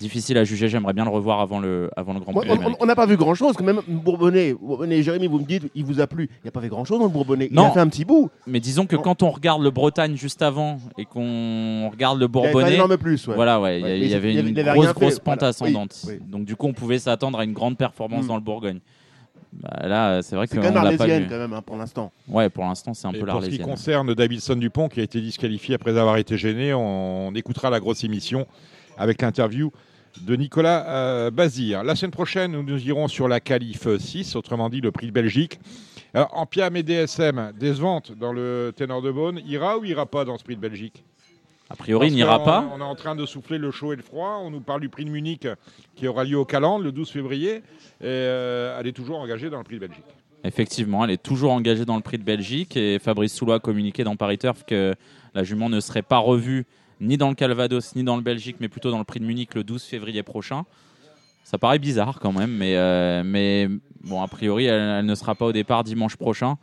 difficile 0.00 0.38
à 0.38 0.44
juger. 0.44 0.69
J'aimerais 0.69 0.93
bien 0.93 1.05
le 1.05 1.11
revoir 1.11 1.40
avant 1.40 1.58
le, 1.61 1.90
avant 1.96 2.12
le 2.14 2.20
Grand 2.20 2.32
Prix 2.32 2.49
on- 2.81 2.87
n'a 2.87 2.94
pas 2.94 3.06
vu 3.06 3.17
grand 3.17 3.35
chose, 3.35 3.55
quand 3.56 3.64
même. 3.64 3.81
Bourbonnais, 3.88 4.55
Bourbonnais, 4.55 5.02
Jérémy, 5.02 5.26
vous 5.26 5.38
me 5.40 5.44
dites, 5.44 5.64
il 5.75 5.85
vous 5.85 6.00
a 6.00 6.06
plu. 6.06 6.29
Il 6.32 6.44
n'y 6.44 6.49
a 6.49 6.52
pas 6.52 6.61
fait 6.61 6.69
grand 6.69 6.85
chose 6.85 6.99
dans 6.99 7.05
le 7.06 7.11
Bourbonnais. 7.11 7.49
Il 7.50 7.55
Non. 7.56 7.67
a 7.67 7.70
fait 7.70 7.81
un 7.81 7.88
petit 7.88 8.05
bout. 8.05 8.31
Mais 8.46 8.61
disons 8.61 8.87
que 8.87 8.96
Non. 8.96 9.02
quand 9.02 9.23
on 9.23 9.31
regarde 9.31 9.62
le 9.62 9.70
Bretagne 9.70 10.17
juste 10.17 10.43
avant 10.43 10.79
et 10.96 11.05
qu'on 11.05 11.88
regarde 11.90 12.19
le 12.19 12.26
Il 12.26 12.29
avait 12.29 12.32
pas 12.32 12.38
un 12.49 12.52
Bourbonnais, 12.52 12.75
énorme 12.75 12.96
plus. 12.99 13.26
ouais. 13.29 13.35
Voilà, 13.35 13.61
ouais, 13.61 13.79
il 13.79 13.81
y 13.81 13.85
Ouais, 13.85 13.99
il 14.00 14.06
y, 14.08 14.14
avait 14.14 14.32
il 14.32 14.38
avait- 14.38 14.49
une 14.50 14.56
il 14.56 14.61
avait 14.69 14.79
grosse, 14.93 15.19
pente 15.19 15.38
voilà. 15.40 15.49
ascendante. 15.49 15.96
Oui, 16.06 16.14
oui. 16.20 16.26
Donc, 16.29 16.44
du 16.44 16.56
coup, 16.56 16.67
on 16.67 16.73
pouvait 16.73 16.99
s'attendre 16.99 17.38
à 17.38 17.44
une 17.44 17.52
grande 17.52 17.76
performance 17.76 18.25
Mm. 18.25 18.29
dans 18.29 18.37
le 18.37 18.43
Bourgogne. 18.43 18.81
Bah, 19.50 19.88
là, 19.88 20.20
c'est 20.23 20.37
vrai 20.37 20.46
C'est 20.46 20.56
qu'on 20.56 20.62
quand 20.62 20.69
même 20.69 20.76
arlésienne, 20.76 21.26
quand 21.29 21.38
même, 21.38 21.52
hein, 21.55 21.62
pour 21.64 21.76
l'instant. 21.76 22.12
Ouais, 22.29 22.50
pour 22.50 22.64
l'instant, 22.64 22.93
c'est 22.93 23.06
un 23.06 23.12
Et 23.12 23.19
peu 23.19 23.20
Pour 23.20 23.37
ce 23.43 23.46
qui 23.46 23.56
l'Arlésienne. 23.56 23.67
concerne 23.67 24.14
Davidson 24.14 24.56
Dupont, 24.56 24.88
qui 24.88 25.00
a 25.00 25.02
été 25.02 25.23
disqualifié 25.23 25.75
après 25.75 25.96
avoir 25.96 26.19
été 26.19 26.37
gêné, 26.37 26.75
on, 26.75 27.32
écoutera 27.35 27.70
la 27.70 27.81
grosse 27.81 28.05
émission 28.05 28.46
avec 28.99 29.23
l'interview 29.23 29.71
de 30.21 30.37
Nicolas 30.37 30.87
euh, 30.89 31.31
Bazir. 31.31 31.85
La 31.85 31.95
semaine 31.95 32.11
prochaine, 32.11 32.53
nous, 32.53 32.62
nous 32.62 32.87
irons 32.87 33.09
sur 33.09 33.29
la 33.29 33.41
qualif 33.41 33.97
6, 33.97 34.37
autrement 34.37 34.69
dit 34.69 34.81
le 34.81 34.91
prix 34.91 35.06
de 35.06 35.12
Belgique. 35.12 35.61
Alors, 36.15 36.37
Ampiam 36.37 36.75
et 36.77 36.83
DSM, 36.83 37.53
décevante 37.59 38.12
dans 38.19 38.33
le 38.33 38.73
ténor 38.75 39.03
de 39.03 39.11
Beaune, 39.11 39.41
ira 39.47 39.79
ou 39.79 39.85
ira 39.85 40.06
pas 40.06 40.25
dans 40.25 40.39
ce 40.39 40.45
prix 40.45 40.56
de 40.56 40.61
Belgique? 40.61 41.05
A 41.71 41.77
priori, 41.77 42.09
il 42.09 42.15
n'ira 42.15 42.43
pas. 42.43 42.67
On 42.75 42.81
est 42.81 42.85
en 42.85 42.95
train 42.95 43.15
de 43.15 43.27
souffler 43.27 43.59
le 43.59 43.71
chaud 43.71 43.93
et 43.93 43.97
le 43.97 44.03
froid. 44.03 44.41
On 44.43 44.50
nous 44.50 44.61
parle 44.61 44.81
du 44.81 44.89
prix 44.89 45.05
de 45.05 45.11
Munich 45.11 45.47
qui 45.97 46.09
aura 46.09 46.25
lieu 46.25 46.39
au 46.39 46.47
Calandre 46.47 46.83
le 46.83 46.93
12 46.93 47.11
février. 47.11 47.56
Et 47.56 47.62
euh, 48.05 48.79
elle 48.81 48.87
est 48.87 48.93
toujours 48.93 49.19
engagée 49.19 49.50
dans 49.50 49.59
le 49.59 49.65
prix 49.65 49.75
de 49.75 49.81
Belgique. 49.81 50.05
Effectivement, 50.45 51.05
elle 51.05 51.11
est 51.11 51.23
toujours 51.23 51.53
engagée 51.53 51.85
dans 51.85 51.97
le 51.97 52.03
prix 52.03 52.17
de 52.17 52.23
Belgique 52.23 52.77
et 52.77 52.99
Fabrice 52.99 53.35
Soulois 53.35 53.56
a 53.56 53.59
communiqué 53.59 54.03
dans 54.03 54.17
Paris 54.17 54.39
Turf 54.39 54.65
que 54.65 54.95
la 55.35 55.45
jument 55.45 55.69
ne 55.69 55.81
serait 55.81 56.03
pas 56.03 56.19
revue 56.19 56.65
ni 57.00 57.17
dans 57.17 57.29
le 57.29 57.35
Calvados 57.35 57.95
ni 57.97 58.03
dans 58.05 58.17
le 58.17 58.23
Belgique, 58.23 58.56
mais 58.61 58.69
plutôt 58.69 58.91
dans 58.91 58.99
le 58.99 59.05
prix 59.05 59.21
de 59.21 59.25
Munich 59.25 59.55
le 59.55 59.65
12 59.65 59.83
février 59.83 60.23
prochain. 60.23 60.65
Ça 61.45 61.56
paraît 61.59 61.79
bizarre 61.79 62.19
quand 62.21 62.33
même, 62.33 62.50
mais, 62.50 62.75
euh, 62.77 63.69
bon, 64.03 64.21
a 64.23 64.29
priori, 64.29 64.67
elle, 64.67 65.06
ne 65.06 65.15
sera 65.15 65.35
pas 65.35 65.47
au 65.47 65.53
départ 65.53 65.83
dimanche 65.85 66.17
prochain. 66.17 66.59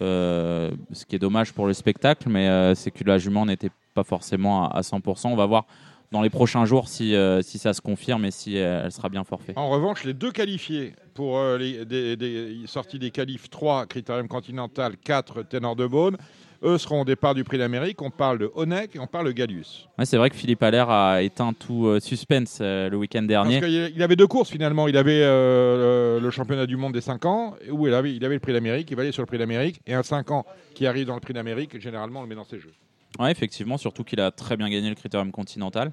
Euh, 0.00 0.70
ce 0.92 1.04
qui 1.04 1.16
est 1.16 1.18
dommage 1.18 1.52
pour 1.52 1.66
le 1.66 1.72
spectacle, 1.72 2.28
mais 2.28 2.48
euh, 2.48 2.74
c'est 2.76 2.92
que 2.92 3.02
la 3.02 3.18
jument 3.18 3.44
n'était 3.46 3.70
pas 3.94 4.04
forcément 4.04 4.68
à, 4.70 4.76
à 4.78 4.80
100%. 4.82 5.26
On 5.28 5.34
va 5.34 5.46
voir 5.46 5.66
dans 6.12 6.22
les 6.22 6.30
prochains 6.30 6.64
jours 6.66 6.88
si, 6.88 7.14
ça 7.42 7.72
se 7.74 7.80
confirme 7.80 8.24
et 8.24 8.30
si 8.30 8.54
elle 8.56 8.92
sera 8.92 9.08
bien 9.08 9.24
forfait. 9.24 9.54
En 9.56 9.68
revanche, 9.70 10.04
les 10.04 10.14
deux 10.14 10.30
qualifiés 10.30 10.94
pour 11.14 11.42
les 11.58 11.84
des- 11.84 12.60
sorties 12.66 12.98
des 13.00 13.10
qualifs 13.10 13.50
3, 13.50 13.86
Critérium 13.86 14.28
Continental, 14.28 14.96
4, 14.98 15.42
Ténor 15.42 15.74
de 15.74 15.86
Beaune, 15.86 16.16
eux 16.62 16.78
seront 16.78 17.02
au 17.02 17.04
départ 17.04 17.34
du 17.34 17.44
prix 17.44 17.58
d'Amérique. 17.58 18.00
On 18.02 18.10
parle 18.10 18.38
de 18.38 18.50
Honeck 18.54 18.96
et 18.96 18.98
on 18.98 19.06
parle 19.06 19.26
de 19.26 19.32
Gallius. 19.32 19.88
Ouais, 19.98 20.04
c'est 20.04 20.16
vrai 20.16 20.30
que 20.30 20.36
Philippe 20.36 20.62
Allaire 20.62 20.90
a 20.90 21.22
éteint 21.22 21.52
tout 21.52 21.86
euh, 21.86 22.00
suspense 22.00 22.58
euh, 22.60 22.88
le 22.88 22.96
week-end 22.96 23.22
dernier. 23.22 23.60
Parce 23.60 23.72
qu'il 23.72 23.92
il 23.94 24.02
avait 24.02 24.16
deux 24.16 24.26
courses 24.26 24.50
finalement. 24.50 24.88
Il 24.88 24.96
avait 24.96 25.22
euh, 25.22 26.18
le, 26.18 26.24
le 26.24 26.30
championnat 26.30 26.66
du 26.66 26.76
monde 26.76 26.92
des 26.92 27.00
5 27.00 27.24
ans, 27.24 27.54
où 27.70 27.86
il 27.86 27.94
avait, 27.94 28.14
il 28.14 28.24
avait 28.24 28.34
le 28.34 28.40
prix 28.40 28.52
d'Amérique, 28.52 28.90
il 28.90 28.96
va 28.96 29.02
aller 29.02 29.12
sur 29.12 29.22
le 29.22 29.26
prix 29.26 29.38
d'Amérique, 29.38 29.80
et 29.86 29.94
un 29.94 30.02
5 30.02 30.30
ans 30.30 30.44
qui 30.74 30.86
arrive 30.86 31.06
dans 31.06 31.14
le 31.14 31.20
prix 31.20 31.34
d'Amérique, 31.34 31.78
généralement 31.80 32.20
on 32.20 32.22
le 32.22 32.28
met 32.28 32.34
dans 32.34 32.44
ses 32.44 32.58
jeux. 32.58 32.72
Ouais, 33.18 33.30
effectivement, 33.30 33.78
surtout 33.78 34.04
qu'il 34.04 34.20
a 34.20 34.30
très 34.30 34.56
bien 34.56 34.68
gagné 34.68 34.88
le 34.88 34.94
Critérium 34.94 35.32
Continental. 35.32 35.92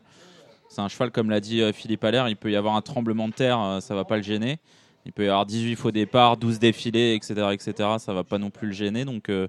C'est 0.70 0.82
un 0.82 0.88
cheval, 0.88 1.12
comme 1.12 1.30
l'a 1.30 1.40
dit 1.40 1.62
Philippe 1.74 2.04
Allaire, 2.04 2.28
il 2.28 2.36
peut 2.36 2.52
y 2.52 2.56
avoir 2.56 2.76
un 2.76 2.82
tremblement 2.82 3.28
de 3.28 3.34
terre, 3.34 3.78
ça 3.82 3.96
va 3.96 4.04
pas 4.04 4.18
le 4.18 4.24
gêner. 4.24 4.60
Il 5.06 5.14
peut 5.14 5.26
y 5.26 5.28
avoir 5.28 5.46
18 5.46 5.76
faux 5.76 5.92
départs, 5.92 6.38
12 6.38 6.58
défilés, 6.60 7.14
etc., 7.14 7.50
etc. 7.52 7.90
Ça 8.00 8.14
va 8.14 8.24
pas 8.24 8.40
non 8.40 8.50
plus 8.50 8.68
le 8.68 8.74
gêner. 8.74 9.06
Donc, 9.06 9.30
euh, 9.30 9.48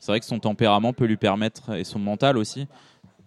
c'est 0.00 0.12
vrai 0.12 0.20
que 0.20 0.26
son 0.26 0.38
tempérament 0.38 0.92
peut 0.92 1.04
lui 1.06 1.16
permettre, 1.16 1.74
et 1.74 1.84
son 1.84 1.98
mental 1.98 2.36
aussi, 2.38 2.66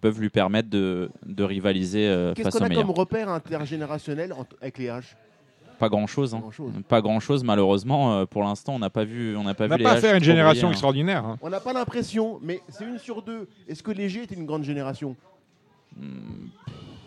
peuvent 0.00 0.20
lui 0.20 0.30
permettre 0.30 0.68
de, 0.68 1.10
de 1.26 1.44
rivaliser 1.44 2.06
euh, 2.08 2.34
Qu'est-ce 2.34 2.44
face 2.48 2.54
qu'on 2.54 2.60
aux 2.60 2.64
a 2.64 2.68
meilleurs. 2.68 2.84
comme 2.86 2.94
repère 2.94 3.28
intergénérationnel 3.28 4.32
en- 4.32 4.46
avec 4.60 4.78
les 4.78 4.88
H? 4.88 5.14
Pas 5.78 5.88
grand 5.88 6.06
chose. 6.06 6.30
Grand-chose. 6.32 6.72
Pas 6.88 7.00
grand 7.00 7.18
chose, 7.20 7.42
malheureusement. 7.44 8.14
euh, 8.14 8.24
pour 8.26 8.42
l'instant, 8.42 8.74
on 8.74 8.78
n'a 8.78 8.90
pas 8.90 9.04
vu, 9.04 9.36
on 9.36 9.42
n'a 9.44 9.54
pas 9.54 9.64
On 9.64 9.66
vu 9.66 9.70
n'a 9.70 9.76
les 9.78 9.84
pas 9.84 9.94
H 10.00 10.04
à 10.06 10.10
une 10.14 10.16
trop 10.18 10.24
génération 10.24 10.52
briller, 10.54 10.66
hein. 10.66 10.70
extraordinaire. 10.72 11.24
hein. 11.24 11.38
On 11.42 11.50
n'a 11.50 11.60
pas 11.60 11.72
l'impression, 11.72 12.38
mais 12.42 12.60
c'est 12.68 12.84
une 12.84 12.98
sur 12.98 13.22
deux. 13.22 13.48
Est-ce 13.68 13.82
que 13.82 13.90
Léger 13.90 14.22
était 14.24 14.34
une 14.36 14.46
grande 14.46 14.62
génération? 14.64 15.16
Hmm, 15.96 16.48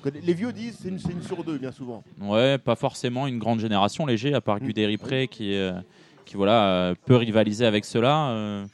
Que 0.03 0.09
Les 0.09 0.33
vieux 0.33 0.51
disent 0.53 0.77
c'est 0.81 0.89
une, 0.89 0.99
c'est 0.99 1.11
une 1.11 1.21
sur 1.23 1.43
deux, 1.43 1.57
bien 1.57 1.71
souvent. 1.71 2.03
Ouais, 2.21 2.57
pas 2.57 2.75
forcément 2.75 3.27
une 3.27 3.39
grande 3.39 3.59
génération 3.59 4.05
léger, 4.05 4.33
à 4.33 4.41
part 4.41 4.59
Guderi 4.59 4.97
Pré 4.97 5.27
qui, 5.27 5.55
euh, 5.55 5.73
qui 6.25 6.35
voilà, 6.35 6.65
euh, 6.67 6.95
peut 7.05 7.15
rivaliser 7.15 7.65
avec 7.65 7.85
cela. 7.85 8.29
euh, 8.29 8.65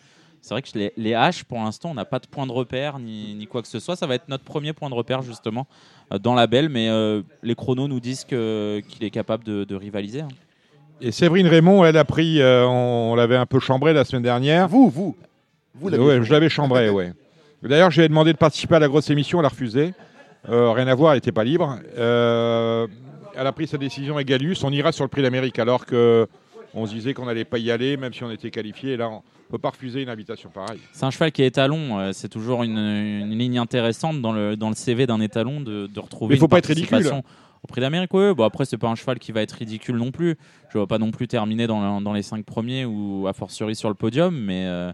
c'est 0.42 0.54
vrai 0.54 0.62
que 0.62 0.70
les, 0.76 0.92
les 0.98 1.12
H, 1.12 1.44
pour 1.44 1.60
l'instant, 1.60 1.92
on 1.92 1.94
n'a 1.94 2.06
pas 2.06 2.20
de 2.20 2.28
point 2.28 2.48
de 2.48 2.52
repère 2.52 2.98
ni, 3.00 3.34
ni 3.36 3.46
quoi 3.48 3.62
que 3.62 3.68
ce 3.68 3.80
soit. 3.80 3.96
Ça 3.96 4.08
va 4.08 4.16
être 4.16 4.28
notre 4.28 4.44
premier 4.44 4.74
point 4.74 4.90
de 4.90 4.96
repère, 4.96 5.22
justement, 5.22 5.68
euh, 6.14 6.18
dans 6.18 6.34
la 6.34 6.48
belle, 6.48 6.70
mais 6.70 6.90
euh, 6.90 7.22
les 7.44 7.56
chronos 7.56 7.88
nous 7.88 8.00
disent 8.00 8.24
qu'il 8.26 8.38
est 9.02 9.12
capable 9.12 9.44
de, 9.44 9.64
de 9.64 9.76
rivaliser. 9.76 10.22
hein. 10.22 10.28
Et 11.00 11.12
Séverine 11.12 11.48
Raymond, 11.48 11.84
elle 11.86 11.98
a 11.98 12.06
pris, 12.06 12.42
euh, 12.42 12.66
on, 12.68 13.12
on 13.12 13.16
l'avait 13.16 13.36
un 13.36 13.46
peu 13.48 13.60
chambré 13.60 13.94
la 13.94 14.04
semaine 14.06 14.22
dernière. 14.24 14.68
Vous, 14.68 14.90
vous, 14.90 15.16
vous 15.76 15.90
l'avez 15.90 16.04
Ouais, 16.04 16.24
je 16.24 16.32
l'avais 16.32 16.50
chambré, 16.50 16.90
ouais. 16.90 17.14
D'ailleurs, 17.64 17.92
j'ai 17.92 18.08
demandé 18.08 18.34
de 18.34 18.38
participer 18.38 18.76
à 18.76 18.80
la 18.80 18.88
grosse 18.88 19.10
émission, 19.10 19.40
elle 19.40 19.46
a 19.46 19.50
refusé. 19.50 19.94
Euh, 20.50 20.72
rien 20.72 20.88
à 20.88 20.96
voir, 20.96 21.12
elle 21.14 21.18
n'était 21.18 21.32
pas 21.32 21.44
libre. 21.44 21.78
Euh, 21.98 22.88
elle 23.36 23.46
a 23.48 23.52
pris 23.52 23.68
sa 23.68 23.78
décision 23.78 24.16
avec 24.16 24.28
Gallius. 24.28 24.64
On 24.64 24.72
ira 24.72 24.92
sur 24.92 25.04
le 25.04 25.08
prix 25.10 25.22
d'Amérique 25.22 25.60
alors 25.60 25.86
que 25.86 26.28
on 26.74 26.86
se 26.86 26.94
disait 26.94 27.14
qu'on 27.14 27.26
n'allait 27.26 27.46
pas 27.46 27.58
y 27.58 27.70
aller, 27.72 27.98
même 27.98 28.14
si 28.14 28.24
on 28.24 28.32
était 28.32 28.52
qualifié. 28.52 28.94
Et 28.94 28.98
là, 28.98 29.10
on 29.10 29.16
ne 29.18 29.22
peut 29.50 29.58
pas 29.58 29.70
refuser 29.72 30.02
une 30.02 30.10
invitation 30.10 30.50
pareille. 30.50 30.80
C'est 30.94 31.06
un 31.06 31.12
cheval 31.12 31.32
qui 31.32 31.42
est 31.44 31.48
étalon. 31.48 32.00
euh, 32.00 32.12
c'est 32.14 32.30
toujours 32.30 32.64
une, 32.64 32.78
une 32.78 33.38
ligne 33.38 33.58
intéressante 33.60 34.22
dans 34.22 34.32
le, 34.34 34.56
dans 34.56 34.70
le 34.70 34.76
CV 34.76 35.06
d'un 35.08 35.20
étalon 35.22 35.60
de, 35.62 35.88
de 35.88 36.00
retrouver 36.00 36.36
Mais 36.36 36.40
faut 36.40 36.46
une 36.46 36.50
pas 36.50 36.58
être 36.60 36.68
ridicule. 36.68 37.12
Au 37.64 37.68
prix 37.68 37.80
d'Amérique, 37.82 38.12
ouais. 38.16 38.34
Bon, 38.34 38.44
après, 38.44 38.66
c'est 38.66 38.78
pas 38.78 38.88
un 38.90 38.96
cheval 38.96 39.20
qui 39.20 39.32
va 39.32 39.42
être 39.44 39.52
ridicule 39.52 39.96
non 39.98 40.10
plus. 40.12 40.36
Je 40.74 40.78
ne 40.80 40.84
vais 40.84 40.88
pas 40.88 40.98
non 40.98 41.12
plus 41.12 41.28
terminer 41.28 41.68
dans, 41.68 41.98
le- 42.00 42.04
dans 42.04 42.14
les 42.14 42.24
cinq 42.24 42.44
premiers 42.44 42.86
ou 42.86 43.28
a 43.28 43.34
fortiori 43.34 43.76
sur 43.76 43.88
le 43.88 43.94
podium, 43.94 44.36
mais 44.36 44.66
euh, 44.66 44.92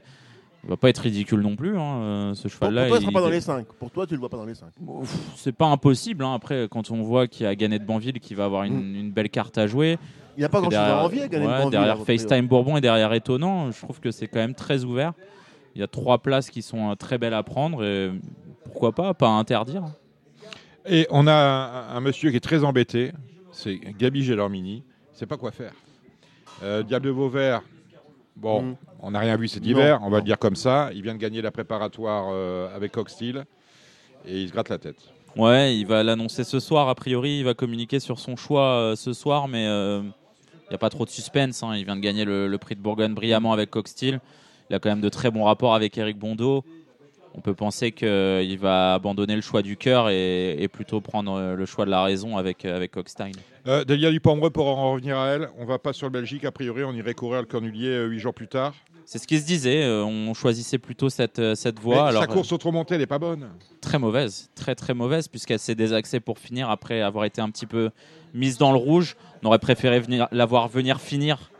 il 0.65 0.69
va 0.71 0.75
pas 0.75 0.89
être 0.89 0.97
ridicule 0.97 1.39
non 1.39 1.55
plus. 1.55 1.77
hein, 1.77 1.97
euh, 2.01 2.33
ce 2.33 2.49
cheval-là, 2.49 2.87
pour 2.87 2.89
toi, 2.89 2.97
il 2.97 2.99
ne 2.99 3.03
il- 3.03 3.11
sera 3.13 3.21
pas 3.21 3.25
dans 3.25 3.31
les 3.33 3.39
5. 3.39 3.65
Pour 3.79 3.89
toi, 3.91 4.05
tu 4.05 4.13
ne 4.13 4.17
le 4.17 4.19
vois 4.19 4.27
pas 4.29 4.35
dans 4.35 4.45
les 4.45 4.55
5. 4.55 4.67
Ouf, 4.85 5.15
c'est 5.37 5.55
pas 5.55 5.67
impossible. 5.67 6.25
hein. 6.25 6.33
Après, 6.33 6.67
quand 6.69 6.91
on 6.91 7.01
voit 7.03 7.27
qu'il 7.27 7.45
y 7.45 7.47
a 7.47 7.55
Gannett 7.55 7.85
Banville 7.85 8.19
qui 8.19 8.33
va 8.33 8.43
avoir 8.43 8.63
une, 8.63 8.73
Mm. 8.91 8.95
une 8.95 9.11
belle 9.11 9.29
carte 9.29 9.57
à 9.57 9.65
jouer, 9.67 9.97
Il 10.37 10.41
n'y 10.41 10.45
a 10.45 10.49
pas 10.49 10.59
grand-chose 10.59 10.77
derrière, 10.79 10.97
à 10.97 11.03
envier 11.03 11.23
à 11.23 11.27
gagner 11.27 11.45
ouais, 11.47 11.51
le 11.51 11.57
Banville, 11.57 11.71
derrière 11.71 11.97
FaceTime 12.05 12.47
Bourbon 12.47 12.77
et 12.77 12.81
derrière 12.81 13.11
Étonnant, 13.13 13.71
je 13.71 13.81
trouve 13.81 13.99
que 13.99 14.11
c'est 14.11 14.27
quand 14.27 14.39
même 14.39 14.53
très 14.55 14.83
ouvert. 14.83 15.13
Il 15.75 15.81
y 15.81 15.83
a 15.83 15.87
trois 15.87 16.19
places 16.19 16.49
qui 16.49 16.61
sont 16.61 16.91
euh, 16.91 16.95
très 16.95 17.17
belles 17.17 17.33
à 17.33 17.43
prendre. 17.43 17.83
Et 17.83 18.11
pourquoi 18.65 18.91
pas, 18.93 19.13
pas 19.13 19.27
interdire. 19.29 19.83
Et 20.85 21.07
on 21.09 21.27
a 21.27 21.33
un, 21.33 21.95
un 21.97 21.99
monsieur 22.01 22.29
qui 22.31 22.37
est 22.37 22.41
très 22.41 22.63
embêté, 22.63 23.11
c'est 23.51 23.79
Gabi 23.97 24.23
Gelormini. 24.23 24.83
Il 25.13 25.17
sait 25.17 25.25
pas 25.25 25.37
quoi 25.37 25.51
faire. 25.51 25.73
Euh, 26.63 26.81
Diable 26.83 27.07
de 27.07 27.11
Vauvert, 27.11 27.61
bon, 28.35 28.61
Mm. 28.61 28.75
on 29.01 29.11
n'a 29.11 29.19
rien 29.19 29.35
vu 29.37 29.47
cet 29.47 29.63
Non. 29.63 29.69
hiver, 29.69 29.99
on 30.03 30.09
va 30.09 30.17
le 30.17 30.23
dire 30.23 30.37
comme 30.39 30.55
ça. 30.55 30.89
Il 30.93 31.01
vient 31.01 31.13
de 31.13 31.19
gagner 31.19 31.41
la 31.41 31.51
préparatoire 31.51 32.27
euh, 32.31 32.75
avec 32.75 32.91
Coxsteel 32.91 33.45
et 34.25 34.41
il 34.41 34.47
se 34.47 34.53
gratte 34.53 34.69
la 34.69 34.77
tête. 34.77 34.97
Ouais, 35.35 35.75
il 35.77 35.85
va 35.85 36.01
l'annoncer 36.03 36.43
ce 36.43 36.59
soir. 36.59 36.89
A 36.89 36.95
priori, 36.95 37.39
il 37.39 37.43
va 37.43 37.53
communiquer 37.53 37.99
sur 37.99 38.17
son 38.19 38.35
choix 38.35 38.63
euh, 38.79 38.95
ce 38.95 39.13
soir, 39.13 39.47
mais 39.47 39.67
n'y 40.69 40.75
a 40.75 40.79
pas 40.79 40.89
trop 40.89 41.05
de 41.05 41.09
suspense. 41.09 41.63
hein. 41.63 41.75
Il 41.75 41.85
vient 41.85 41.95
de 41.95 42.01
gagner 42.01 42.25
le, 42.25 42.55
prix 42.57 42.75
de 42.75 42.81
Bourgogne 42.81 43.13
brillamment 43.13 43.53
avec 43.53 43.69
Coxsteel. 43.69 44.19
Il 44.69 44.75
a 44.75 44.79
quand 44.79 44.89
même 44.89 45.01
de 45.01 45.09
très 45.09 45.31
bons 45.31 45.45
rapports 45.45 45.75
avec 45.75 45.97
Eric 45.97 46.17
Bondo. 46.17 46.63
On 47.35 47.41
peut 47.41 47.53
penser 47.53 47.91
qu'il 47.91 48.57
va 48.59 48.95
abandonner 48.95 49.35
le 49.35 49.41
choix 49.41 49.61
du 49.61 49.77
cœur 49.77 50.09
et, 50.09 50.67
plutôt 50.71 51.01
prendre 51.01 51.33
euh, 51.35 51.55
le 51.55 51.65
choix 51.65 51.85
de 51.85 51.91
la 51.91 52.03
raison 52.03 52.35
avec, 52.35 52.65
euh, 52.65 52.75
avec. 52.75 52.93
Euh, 53.67 53.83
Delia 53.83 54.11
Dupombreux, 54.11 54.49
pour 54.49 54.67
en 54.67 54.93
revenir 54.93 55.17
à 55.17 55.27
elle, 55.27 55.49
on 55.57 55.65
va 55.65 55.77
pas 55.77 55.91
sur 55.91 56.07
le 56.07 56.11
Belgique, 56.11 56.45
a 56.45 56.51
priori, 56.51 56.83
on 56.85 56.93
irait 56.93 57.13
courir 57.13 57.41
le 57.41 57.47
Cornulier 57.47 57.89
euh, 57.89 58.05
huit 58.05 58.19
jours 58.19 58.33
plus 58.33 58.47
tard. 58.47 58.73
C'est 59.03 59.19
ce 59.19 59.27
qui 59.27 59.39
se 59.39 59.45
disait. 59.45 59.83
euh, 59.83 60.03
on 60.03 60.33
choisissait 60.33 60.77
plutôt 60.77 61.09
cette, 61.09 61.39
euh, 61.39 61.55
cette 61.55 61.77
Mais 61.77 61.81
voie. 61.81 62.07
Alors, 62.07 62.21
sa 62.21 62.27
course 62.27 62.51
au 62.51 62.57
remontée, 62.57 62.95
elle 62.95 63.01
n'est 63.01 63.07
pas 63.07 63.19
bonne. 63.19 63.49
très 63.81 63.99
mauvaise, 63.99 64.49
très 64.55 64.75
très 64.75 64.93
mauvaise, 64.93 65.27
puisqu'elle 65.27 65.59
s'est 65.59 65.75
désaxée 65.75 66.19
pour 66.21 66.39
finir 66.39 66.69
après 66.69 67.01
avoir 67.01 67.25
été 67.25 67.41
un 67.41 67.49
petit 67.49 67.65
peu 67.65 67.89
mise 68.33 68.57
dans 68.57 68.71
le 68.71 68.77
rouge. 68.77 69.17
On 69.43 69.47
aurait 69.47 69.59
préféré 69.59 69.99
venir, 69.99 70.27
la 70.31 70.45
voir 70.45 70.69
venir 70.69 71.01
finir 71.01 71.51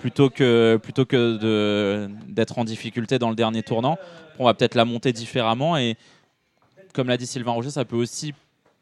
plutôt 0.00 0.30
que, 0.30 0.78
plutôt 0.82 1.04
que 1.04 2.08
d'être 2.28 2.58
en 2.58 2.64
difficulté 2.64 3.18
dans 3.18 3.30
le 3.30 3.36
dernier 3.36 3.62
tournant. 3.62 3.96
On 4.38 4.44
va 4.44 4.54
peut-être 4.54 4.74
la 4.74 4.84
monter 4.84 5.12
différemment 5.12 5.76
et 5.76 5.96
comme 6.92 7.08
l'a 7.08 7.16
dit 7.16 7.26
Sylvain 7.26 7.52
Roger, 7.52 7.70
ça 7.70 7.84
peut 7.84 7.96
aussi 7.96 8.34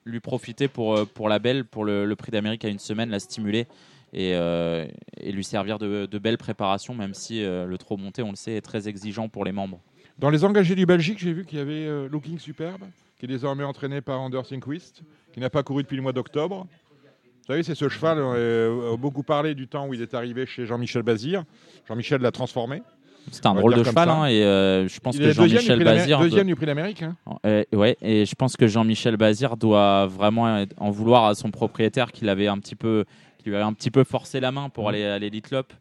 lui 0.04 0.20
profiter 0.20 0.68
pour, 0.68 0.96
euh, 0.96 1.04
pour 1.04 1.28
la 1.28 1.38
belle, 1.38 1.64
pour 1.64 1.84
le, 1.84 2.14
prix 2.16 2.32
d'Amérique 2.32 2.64
à 2.64 2.68
une 2.68 2.78
semaine, 2.78 3.10
la 3.10 3.20
stimuler 3.20 3.66
et, 4.12 4.34
euh, 4.34 4.86
lui 5.24 5.44
servir 5.44 5.78
de, 5.78 6.06
de 6.06 6.18
belle 6.18 6.38
préparation, 6.38 6.94
même 6.94 7.14
si 7.14 7.42
euh, 7.42 7.66
le 7.66 7.78
trop 7.78 7.96
monté, 7.96 8.22
on 8.22 8.30
le 8.30 8.36
sait, 8.36 8.54
est 8.54 8.60
très 8.60 8.88
exigeant 8.88 9.28
pour 9.28 9.44
les 9.44 9.52
membres. 9.52 9.80
Dans 10.18 10.30
les 10.30 10.44
engagés 10.44 10.74
du 10.74 10.86
Belgique, 10.86 11.18
j'ai 11.18 11.32
vu 11.32 11.44
qu'il 11.44 11.58
y 11.58 11.62
avait 11.62 12.08
Looking 12.08 12.38
Superbe, 12.38 12.82
qui 13.18 13.24
est 13.24 13.28
désormais 13.28 13.64
entraîné 13.64 14.02
par 14.02 14.20
Anders 14.20 14.52
Inquist, 14.52 15.02
qui 15.32 15.40
n'a 15.40 15.48
pas 15.48 15.62
couru 15.62 15.82
depuis 15.82 15.96
le 15.96 16.02
mois 16.02 16.12
d'octobre. 16.12 16.66
Vous 17.40 17.46
savez, 17.46 17.62
c'est 17.62 17.74
ce 17.74 17.88
cheval, 17.88 18.20
on 18.20 18.92
a 18.92 18.96
beaucoup 18.96 19.22
parlé 19.22 19.54
du 19.54 19.66
temps 19.66 19.88
où 19.88 19.94
il 19.94 20.02
est 20.02 20.14
arrivé 20.14 20.44
chez 20.44 20.66
Jean-Michel 20.66 21.02
Bazir. 21.02 21.44
Jean-Michel 21.88 22.20
l'a 22.20 22.30
transformé. 22.30 22.82
C'est 23.30 23.46
un 23.46 23.54
drôle 23.54 23.74
de 23.74 23.84
cheval 23.84 24.08
hein, 24.08 24.26
et 24.26 24.42
euh, 24.42 24.88
je 24.88 25.00
pense 25.00 25.16
il 25.16 25.22
que 25.22 25.30
Jean-Michel 25.32 25.82
Bazir. 25.82 26.18
deuxième 26.20 26.46
du 26.46 26.54
prix 26.56 26.66
d'Amérique. 26.66 27.02
hein. 27.02 27.16
Euh, 27.46 27.64
ouais, 27.72 27.96
et 28.02 28.26
je 28.26 28.34
pense 28.34 28.56
que 28.56 28.66
Jean-Michel 28.66 29.16
Bazir 29.16 29.56
doit 29.56 30.06
vraiment 30.06 30.64
en 30.76 30.90
vouloir 30.90 31.24
à 31.26 31.34
son 31.34 31.50
propriétaire 31.50 32.12
qui 32.12 32.24
l'avait 32.24 32.48
un 32.48 32.58
petit 32.58 32.74
peu, 32.74 33.04
qui 33.38 33.48
lui 33.48 33.54
avait 33.56 33.64
un 33.64 33.72
petit 33.72 33.90
peu 33.90 34.04
forcé 34.04 34.40
la 34.40 34.52
main 34.52 34.68
pour 34.68 34.84
Mhm. 34.84 34.88
aller 34.90 35.04
à 35.04 35.18
l'Elite 35.18 35.50
Lop. 35.50 35.72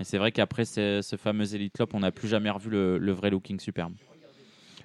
Et 0.00 0.04
c'est 0.04 0.18
vrai 0.18 0.32
qu'après 0.32 0.64
ce, 0.64 1.00
ce 1.02 1.16
fameux 1.16 1.54
Elite 1.54 1.78
Lop, 1.78 1.90
on 1.94 2.00
n'a 2.00 2.10
plus 2.10 2.28
jamais 2.28 2.50
revu 2.50 2.68
le, 2.70 2.98
le 2.98 3.12
vrai 3.12 3.30
looking 3.30 3.58
superbe. 3.58 3.92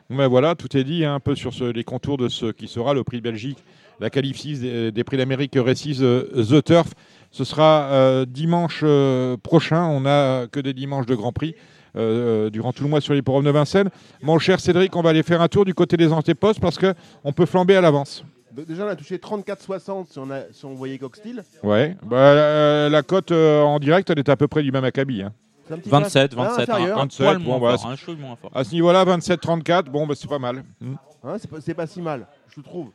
Bon, 0.10 0.16
ben 0.18 0.28
voilà, 0.28 0.56
tout 0.56 0.76
est 0.78 0.84
dit 0.84 1.06
hein, 1.06 1.16
un 1.16 1.20
peu 1.20 1.36
sur 1.36 1.54
ce- 1.54 1.64
les 1.72 1.84
contours 1.84 2.18
de 2.18 2.30
ce 2.30 2.48
qui 2.52 2.68
sera 2.68 2.94
le 2.94 3.04
prix 3.04 3.18
de 3.18 3.24
Belgique, 3.24 3.58
la 4.00 4.10
qualif 4.10 4.38
6 4.38 4.62
des, 4.62 4.92
des 4.92 5.04
prix 5.04 5.18
d'Amérique 5.18 5.54
Récise 5.56 6.00
The 6.00 6.64
Turf. 6.64 6.94
Ce 7.32 7.44
sera 7.44 7.86
euh, 7.92 8.26
dimanche 8.28 8.82
euh, 8.84 9.38
prochain. 9.38 9.86
On 9.88 10.02
n'a 10.02 10.46
que 10.52 10.60
des 10.60 10.74
dimanches 10.74 11.06
de 11.08 11.16
Grand 11.16 11.32
Prix 11.32 11.56
euh, 11.96 12.50
durant 12.50 12.72
tout 12.74 12.84
le 12.84 12.90
mois 12.90 13.02
sur 13.02 13.14
l'hipporome 13.14 13.44
de 13.46 13.52
Vincennes. 13.52 13.90
Mon 14.22 14.40
cher 14.40 14.60
Cédric, 14.60 14.96
on 14.96 15.02
va 15.02 15.10
aller 15.12 15.24
faire 15.24 15.42
un 15.42 15.48
tour 15.48 15.66
du 15.66 15.74
côté 15.74 15.98
des 15.98 16.12
antépostes 16.12 16.60
parce 16.60 16.78
qu'on 16.80 17.34
peut 17.34 17.46
flamber 17.46 17.76
à 17.76 17.82
l'avance. 17.82 18.24
Déjà, 18.68 18.86
on 18.86 18.90
a 18.90 18.96
touché 18.96 19.18
34,60 19.18 20.06
si, 20.12 20.20
on 20.20 20.30
a- 20.30 20.52
si 20.52 20.64
on 20.66 20.76
voyait 20.76 20.98
Coxsteel. 21.00 21.44
Ouais, 21.64 21.98
bah, 22.04 22.18
euh, 22.18 22.90
la 22.90 23.02
cote 23.02 23.32
euh, 23.32 23.62
en 23.64 23.80
direct, 23.80 24.10
elle 24.12 24.20
est 24.20 24.30
à 24.30 24.36
peu 24.36 24.48
près 24.48 24.62
du 24.62 24.72
même 24.72 24.84
acabit. 24.84 25.24
hein. 25.24 25.34
C'est 25.68 25.74
un 25.74 25.78
petit 25.78 25.90
peu 25.90 25.96
27, 25.96 26.34
inférieur. 26.38 26.56
27, 26.58 26.70
un, 26.70 26.76
un 26.76 26.96
27, 27.04 27.26
poil 27.26 27.38
bon, 27.40 27.44
moins 27.60 27.72
bah, 27.72 27.78
fort, 27.78 27.90
un 27.90 27.96
chouille 27.96 28.18
moins 28.18 28.36
fort. 28.36 28.52
À 28.54 28.64
ce 28.64 28.74
niveau-là, 28.74 29.06
27-34, 29.06 29.84
bon, 29.86 30.06
bah, 30.06 30.14
c'est 30.16 30.30
pas 30.30 30.38
mal. 30.40 30.64
Hmm. 30.82 30.94
Hein, 31.24 31.38
c'est 31.40 31.50
pas, 31.50 31.74
pas 31.74 31.88
si 31.88 32.02
mal, 32.02 32.28
je 32.56 32.62
trouve. 32.62 32.90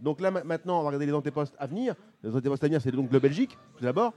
Donc 0.00 0.20
là, 0.20 0.30
ma- 0.30 0.44
maintenant, 0.44 0.78
on 0.78 0.82
va 0.82 0.88
regarder 0.88 1.06
les 1.06 1.14
antépostes 1.14 1.54
à 1.58 1.66
venir. 1.66 1.94
Les 2.22 2.34
antépostes 2.36 2.62
à 2.62 2.66
venir, 2.66 2.80
c'est 2.82 2.92
donc 2.92 3.10
le 3.10 3.18
Belgique, 3.18 3.56
tout 3.78 3.84
d'abord. 3.84 4.12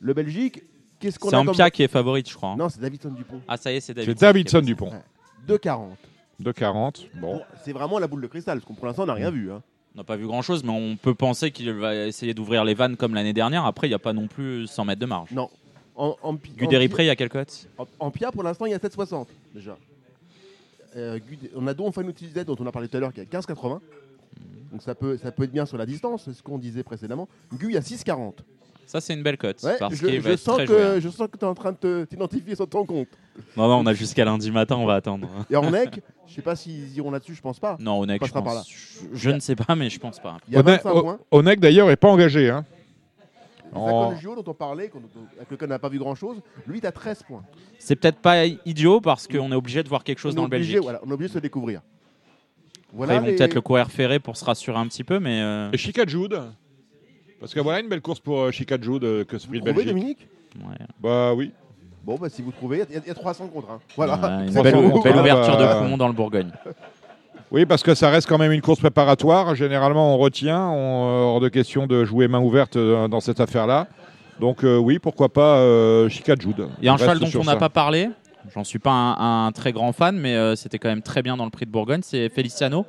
Le 0.00 0.12
Belgique, 0.12 0.62
qu'est-ce 1.00 1.18
qu'on 1.18 1.30
C'est 1.30 1.34
a 1.36 1.38
un 1.40 1.44
comme... 1.44 1.54
Pia 1.54 1.70
qui 1.70 1.82
est 1.82 1.88
favorite, 1.88 2.28
je 2.30 2.34
crois. 2.36 2.50
hein. 2.50 2.56
Non, 2.56 2.68
c'est 2.68 2.80
Davidson 2.80 3.10
Dupont. 3.10 3.40
Ah, 3.48 3.56
ça 3.56 3.72
y 3.72 3.76
est, 3.76 3.80
c'est 3.80 3.86
C'est 3.94 3.94
David. 4.06 4.18
Davidson 4.18 4.60
Dupont, 4.60 4.90
2,40. 5.48 5.88
de 6.38 6.52
40. 6.52 7.06
Bon. 7.20 7.34
Bon, 7.34 7.42
c'est 7.64 7.72
vraiment 7.72 7.98
la 7.98 8.06
boule 8.06 8.20
de 8.22 8.26
cristal, 8.28 8.58
parce 8.60 8.68
que 8.72 8.76
pour 8.78 8.86
l'instant, 8.86 9.02
on 9.02 9.06
n'a 9.06 9.14
rien 9.14 9.30
vu. 9.30 9.50
hein. 9.50 9.62
On 9.96 9.98
n'a 9.98 10.04
pas 10.04 10.14
vu 10.16 10.26
grand 10.26 10.42
chose, 10.42 10.62
mais 10.62 10.70
on 10.70 10.96
peut 10.96 11.14
penser 11.14 11.50
qu'il 11.50 11.72
va 11.72 11.94
essayer 12.06 12.32
d'ouvrir 12.32 12.64
les 12.64 12.74
vannes 12.74 12.96
comme 12.96 13.14
l'année 13.14 13.32
dernière. 13.32 13.66
Après, 13.66 13.88
il 13.88 13.90
n'y 13.90 13.94
a 13.94 13.98
pas 13.98 14.12
non 14.12 14.28
plus 14.28 14.68
100 14.68 14.84
mètres 14.84 15.00
de 15.00 15.06
marge. 15.06 15.32
Non. 15.32 15.50
En, 15.96 16.16
en, 16.22 16.36
pi- 16.36 16.52
en 16.54 16.58
Guderi 16.58 16.86
pi- 16.86 16.92
Pré, 16.92 17.02
il 17.04 17.06
y 17.08 17.10
a 17.10 17.16
quelle 17.16 17.28
cote? 17.28 17.66
en, 17.76 17.86
en 17.98 18.10
Pia, 18.12 18.30
pour 18.30 18.42
l'instant, 18.44 18.66
il 18.66 18.70
y 18.70 18.74
a 18.74 18.78
7,60 18.78 19.26
déjà. 19.54 19.76
Euh, 20.96 21.18
Gud- 21.18 21.50
on 21.56 21.66
a 21.66 21.74
Don 21.74 21.90
Fanuti 21.92 22.28
Z, 22.28 22.44
dont 22.44 22.56
on 22.58 22.66
a 22.66 22.72
parlé 22.72 22.88
tout 22.88 22.96
à 22.96 23.00
l'heure, 23.00 23.12
qui 23.12 23.20
a 23.20 23.24
15,80. 23.24 23.80
Donc 24.72 24.82
ça 24.82 24.94
peut, 24.94 25.16
ça 25.18 25.32
peut 25.32 25.42
être 25.44 25.52
bien 25.52 25.66
sur 25.66 25.76
la 25.76 25.86
distance, 25.86 26.22
c'est 26.24 26.32
ce 26.32 26.42
qu'on 26.42 26.58
disait 26.58 26.84
précédemment. 26.84 27.28
Gu, 27.52 27.66
il 27.70 27.74
y 27.74 27.76
a 27.76 27.80
6,40. 27.80 28.34
Ça, 28.90 29.00
c'est 29.00 29.14
une 29.14 29.22
belle 29.22 29.38
cote. 29.38 29.62
Ouais, 29.62 29.76
parce 29.78 29.94
je, 29.94 30.04
qu'il 30.06 30.20
je 30.20 30.28
être 30.30 30.38
sens 30.40 30.56
très 30.56 30.66
joué. 30.66 30.82
hein. 30.82 30.94
que, 30.96 31.00
je 31.00 31.08
sens 31.10 31.28
que 31.30 31.36
tu 31.38 31.44
es 31.44 31.48
en 31.48 31.54
train 31.54 31.70
de 31.70 31.76
te- 31.76 32.04
t'identifier 32.06 32.56
sur 32.56 32.68
ton 32.68 32.84
compte. 32.84 33.06
Non, 33.56 33.68
non, 33.68 33.76
on 33.76 33.86
a 33.86 33.94
jusqu'à 33.94 34.24
lundi 34.24 34.50
matin, 34.50 34.76
on 34.76 34.84
va 34.86 34.94
attendre. 34.94 35.28
Et 35.48 35.54
Ornec, 35.54 36.00
je 36.26 36.34
sais 36.34 36.42
pas 36.42 36.56
s'ils 36.56 36.96
iront 36.96 37.12
là-dessus, 37.12 37.34
je 37.36 37.40
pense 37.40 37.60
pas. 37.60 37.76
Non, 37.78 38.00
Onek, 38.00 38.16
je, 38.16 38.20
passera 38.32 38.42
par 38.42 38.54
pense, 38.54 38.68
je, 38.68 39.06
je 39.16 39.30
ne 39.30 39.38
sais 39.38 39.54
pas, 39.54 39.76
mais 39.76 39.88
je 39.90 39.98
pense 40.00 40.18
pas. 40.18 40.38
Il 40.48 40.54
y 40.54 40.56
a 40.56 40.60
Onek- 40.62 40.82
25 40.82 41.00
points. 41.02 41.18
Onek, 41.30 41.60
d'ailleurs, 41.60 41.86
n'est 41.86 41.94
pas 41.96 42.08
engagé. 42.08 42.50
Hein. 42.50 42.64
Oh. 43.72 43.86
Zacon 43.86 44.16
Gio, 44.20 44.34
dont 44.42 44.50
on 44.50 44.54
parlait, 44.54 44.88
qu'on- 44.88 45.02
avec 45.36 45.48
lequel 45.52 45.68
on 45.68 45.70
n'a 45.70 45.78
pas 45.78 45.88
vu 45.88 45.98
grand-chose, 46.00 46.38
lui, 46.66 46.78
il 46.78 46.86
a 46.86 46.90
13 46.90 47.22
points. 47.22 47.44
C'est 47.78 47.94
peut-être 47.94 48.18
pas 48.18 48.44
idiot 48.44 49.00
parce 49.00 49.28
qu'on 49.28 49.52
est 49.52 49.54
obligé 49.54 49.84
de 49.84 49.88
voir 49.88 50.02
quelque 50.02 50.18
chose 50.18 50.32
on, 50.32 50.36
dans 50.38 50.42
le 50.42 50.46
obligé, 50.46 50.72
Belgique. 50.72 50.82
voilà, 50.82 51.00
on 51.06 51.10
est 51.10 51.12
obligé 51.12 51.28
de 51.28 51.34
se 51.34 51.38
découvrir. 51.38 51.78
Après, 51.78 52.88
Voilà 52.92 53.14
ils 53.14 53.20
vont 53.20 53.26
les- 53.26 53.36
peut-être 53.36 53.54
le 53.54 53.60
courir 53.60 53.88
ferré 53.88 54.18
pour 54.18 54.36
se 54.36 54.44
rassurer 54.44 54.78
un 54.78 54.88
petit 54.88 55.04
peu, 55.04 55.20
mais 55.20 55.40
euh, 55.40 55.70
Et 55.72 55.76
Chica 55.78 56.04
Jude 56.04 56.40
Parce 57.40 57.54
que 57.54 57.60
voilà 57.60 57.80
une 57.80 57.88
belle 57.88 58.02
course 58.02 58.20
pour 58.20 58.40
euh, 58.40 58.50
Chica 58.50 58.76
Jude 58.80 59.02
euh, 59.04 59.24
que 59.24 59.38
ce 59.38 59.46
Vous 59.46 59.52
prix 59.52 59.60
de 59.60 59.64
trouvez, 59.70 59.84
Belgique. 59.84 59.94
Dominique 59.94 60.28
ouais. 60.68 60.86
Bah 61.00 61.32
oui. 61.34 61.52
Bon, 62.04 62.16
bah, 62.16 62.28
si 62.30 62.42
vous 62.42 62.52
trouvez, 62.52 62.76
il 62.88 62.94
y, 62.94 62.98
a- 62.98 63.00
il 63.04 63.08
y 63.08 63.10
a 63.10 63.14
300 63.14 63.48
contre. 63.48 63.70
hein. 63.70 63.78
Voilà. 63.96 64.14
Ouais, 64.14 64.46
une 64.48 64.62
belle, 64.62 64.76
ouverture 64.76 65.56
bah, 65.58 65.74
de 65.74 65.80
poumon 65.80 65.96
dans 65.96 66.06
le 66.08 66.14
Bourgogne. 66.14 66.50
Oui, 67.52 67.66
parce 67.66 67.82
que 67.82 67.96
ça 67.96 68.10
reste 68.10 68.28
quand 68.28 68.38
même 68.38 68.52
une 68.52 68.60
course 68.60 68.78
préparatoire. 68.78 69.56
Généralement, 69.56 70.14
on 70.14 70.18
retient. 70.18 70.68
On, 70.68 71.08
euh, 71.08 71.22
hors 71.24 71.40
de 71.40 71.48
question 71.48 71.88
de 71.88 72.04
jouer 72.04 72.28
main 72.28 72.38
ouverte 72.38 72.76
euh, 72.76 73.08
dans 73.08 73.18
cette 73.18 73.40
affaire-là. 73.40 73.88
Donc 74.38 74.62
euh, 74.62 74.76
oui, 74.76 75.00
pourquoi 75.00 75.30
pas 75.30 75.56
euh, 75.58 76.08
Chica 76.08 76.36
Jude. 76.38 76.68
Il 76.80 76.84
y 76.84 76.88
a 76.88 76.92
un 76.92 76.96
cheval 76.96 77.18
dont 77.18 77.26
on 77.40 77.42
n'a 77.42 77.56
pas 77.56 77.68
parlé. 77.68 78.08
J'en 78.54 78.62
suis 78.62 78.78
pas 78.78 78.92
un, 78.92 79.46
un 79.48 79.50
très 79.52 79.72
grand 79.72 79.90
fan, 79.92 80.16
mais 80.16 80.36
euh, 80.36 80.54
c'était 80.54 80.78
quand 80.78 80.88
même 80.88 81.02
très 81.02 81.22
bien 81.22 81.36
dans 81.36 81.44
le 81.44 81.50
prix 81.50 81.66
de 81.66 81.72
Bourgogne. 81.72 82.02
C'est 82.04 82.28
Feliciano 82.28 82.86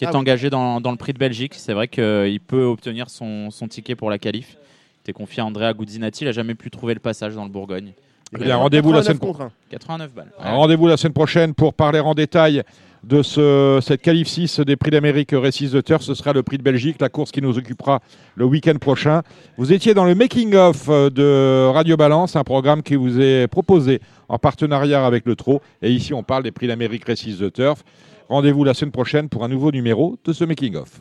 qui 0.00 0.04
est 0.04 0.08
Ah 0.08 0.12
oui. 0.14 0.20
engagé 0.20 0.48
dans, 0.48 0.80
dans 0.80 0.90
le 0.92 0.96
prix 0.96 1.12
de 1.12 1.18
Belgique. 1.18 1.52
C'est 1.56 1.74
vrai 1.74 1.86
qu'il 1.88 2.40
peut 2.40 2.64
obtenir 2.64 3.10
son, 3.10 3.50
son 3.50 3.68
ticket 3.68 3.94
pour 3.94 4.08
la 4.08 4.16
qualif. 4.18 4.56
Il 4.56 5.00
était 5.04 5.12
confié 5.12 5.42
à 5.42 5.46
Andrea 5.46 5.74
Guzzinati. 5.74 6.24
Il 6.24 6.26
n'a 6.26 6.32
jamais 6.32 6.54
pu 6.54 6.70
trouver 6.70 6.94
le 6.94 7.00
passage 7.00 7.34
dans 7.34 7.44
le 7.44 7.50
Bourgogne. 7.50 7.92
Eh 8.34 8.38
bien, 8.42 8.56
rendez-vous 8.56 8.92
la 8.92 9.00
89 9.02 9.20
semaine 9.20 9.46
un. 9.48 9.50
89 9.70 10.14
balles. 10.14 10.32
Alors, 10.40 10.58
Rendez-vous 10.60 10.86
la 10.86 10.96
semaine 10.96 11.12
prochaine 11.12 11.52
pour 11.52 11.74
parler 11.74 12.00
en 12.00 12.14
détail 12.14 12.62
de 13.04 13.22
ce, 13.22 13.78
cette 13.82 14.00
qualif 14.00 14.28
6 14.28 14.60
des 14.60 14.76
prix 14.76 14.90
d'Amérique 14.90 15.30
Récise 15.32 15.72
de 15.72 15.80
Terre. 15.82 16.00
Ce 16.00 16.14
sera 16.14 16.32
le 16.32 16.42
prix 16.42 16.56
de 16.56 16.62
Belgique, 16.62 16.96
la 17.00 17.08
course 17.10 17.30
qui 17.30 17.42
nous 17.42 17.58
occupera 17.58 18.00
le 18.36 18.44
week-end 18.46 18.76
prochain. 18.80 19.22
Vous 19.58 19.72
étiez 19.72 19.92
dans 19.92 20.04
le 20.06 20.14
making-of 20.14 20.86
de 20.88 21.66
Radio 21.72 21.96
Balance, 21.98 22.36
un 22.36 22.44
programme 22.44 22.82
qui 22.82 22.94
vous 22.94 23.20
est 23.20 23.48
proposé 23.48 24.00
en 24.30 24.38
partenariat 24.38 25.04
avec 25.04 25.26
le 25.26 25.34
TRO. 25.36 25.60
Et 25.82 25.90
ici, 25.90 26.14
on 26.14 26.22
parle 26.22 26.42
des 26.44 26.52
prix 26.52 26.68
d'Amérique 26.68 27.04
Récise 27.04 27.38
de 27.38 27.48
Turf. 27.50 27.82
Rendez-vous 28.30 28.62
la 28.62 28.74
semaine 28.74 28.92
prochaine 28.92 29.28
pour 29.28 29.42
un 29.42 29.48
nouveau 29.48 29.72
numéro 29.72 30.16
de 30.24 30.32
ce 30.32 30.44
making-of. 30.44 31.00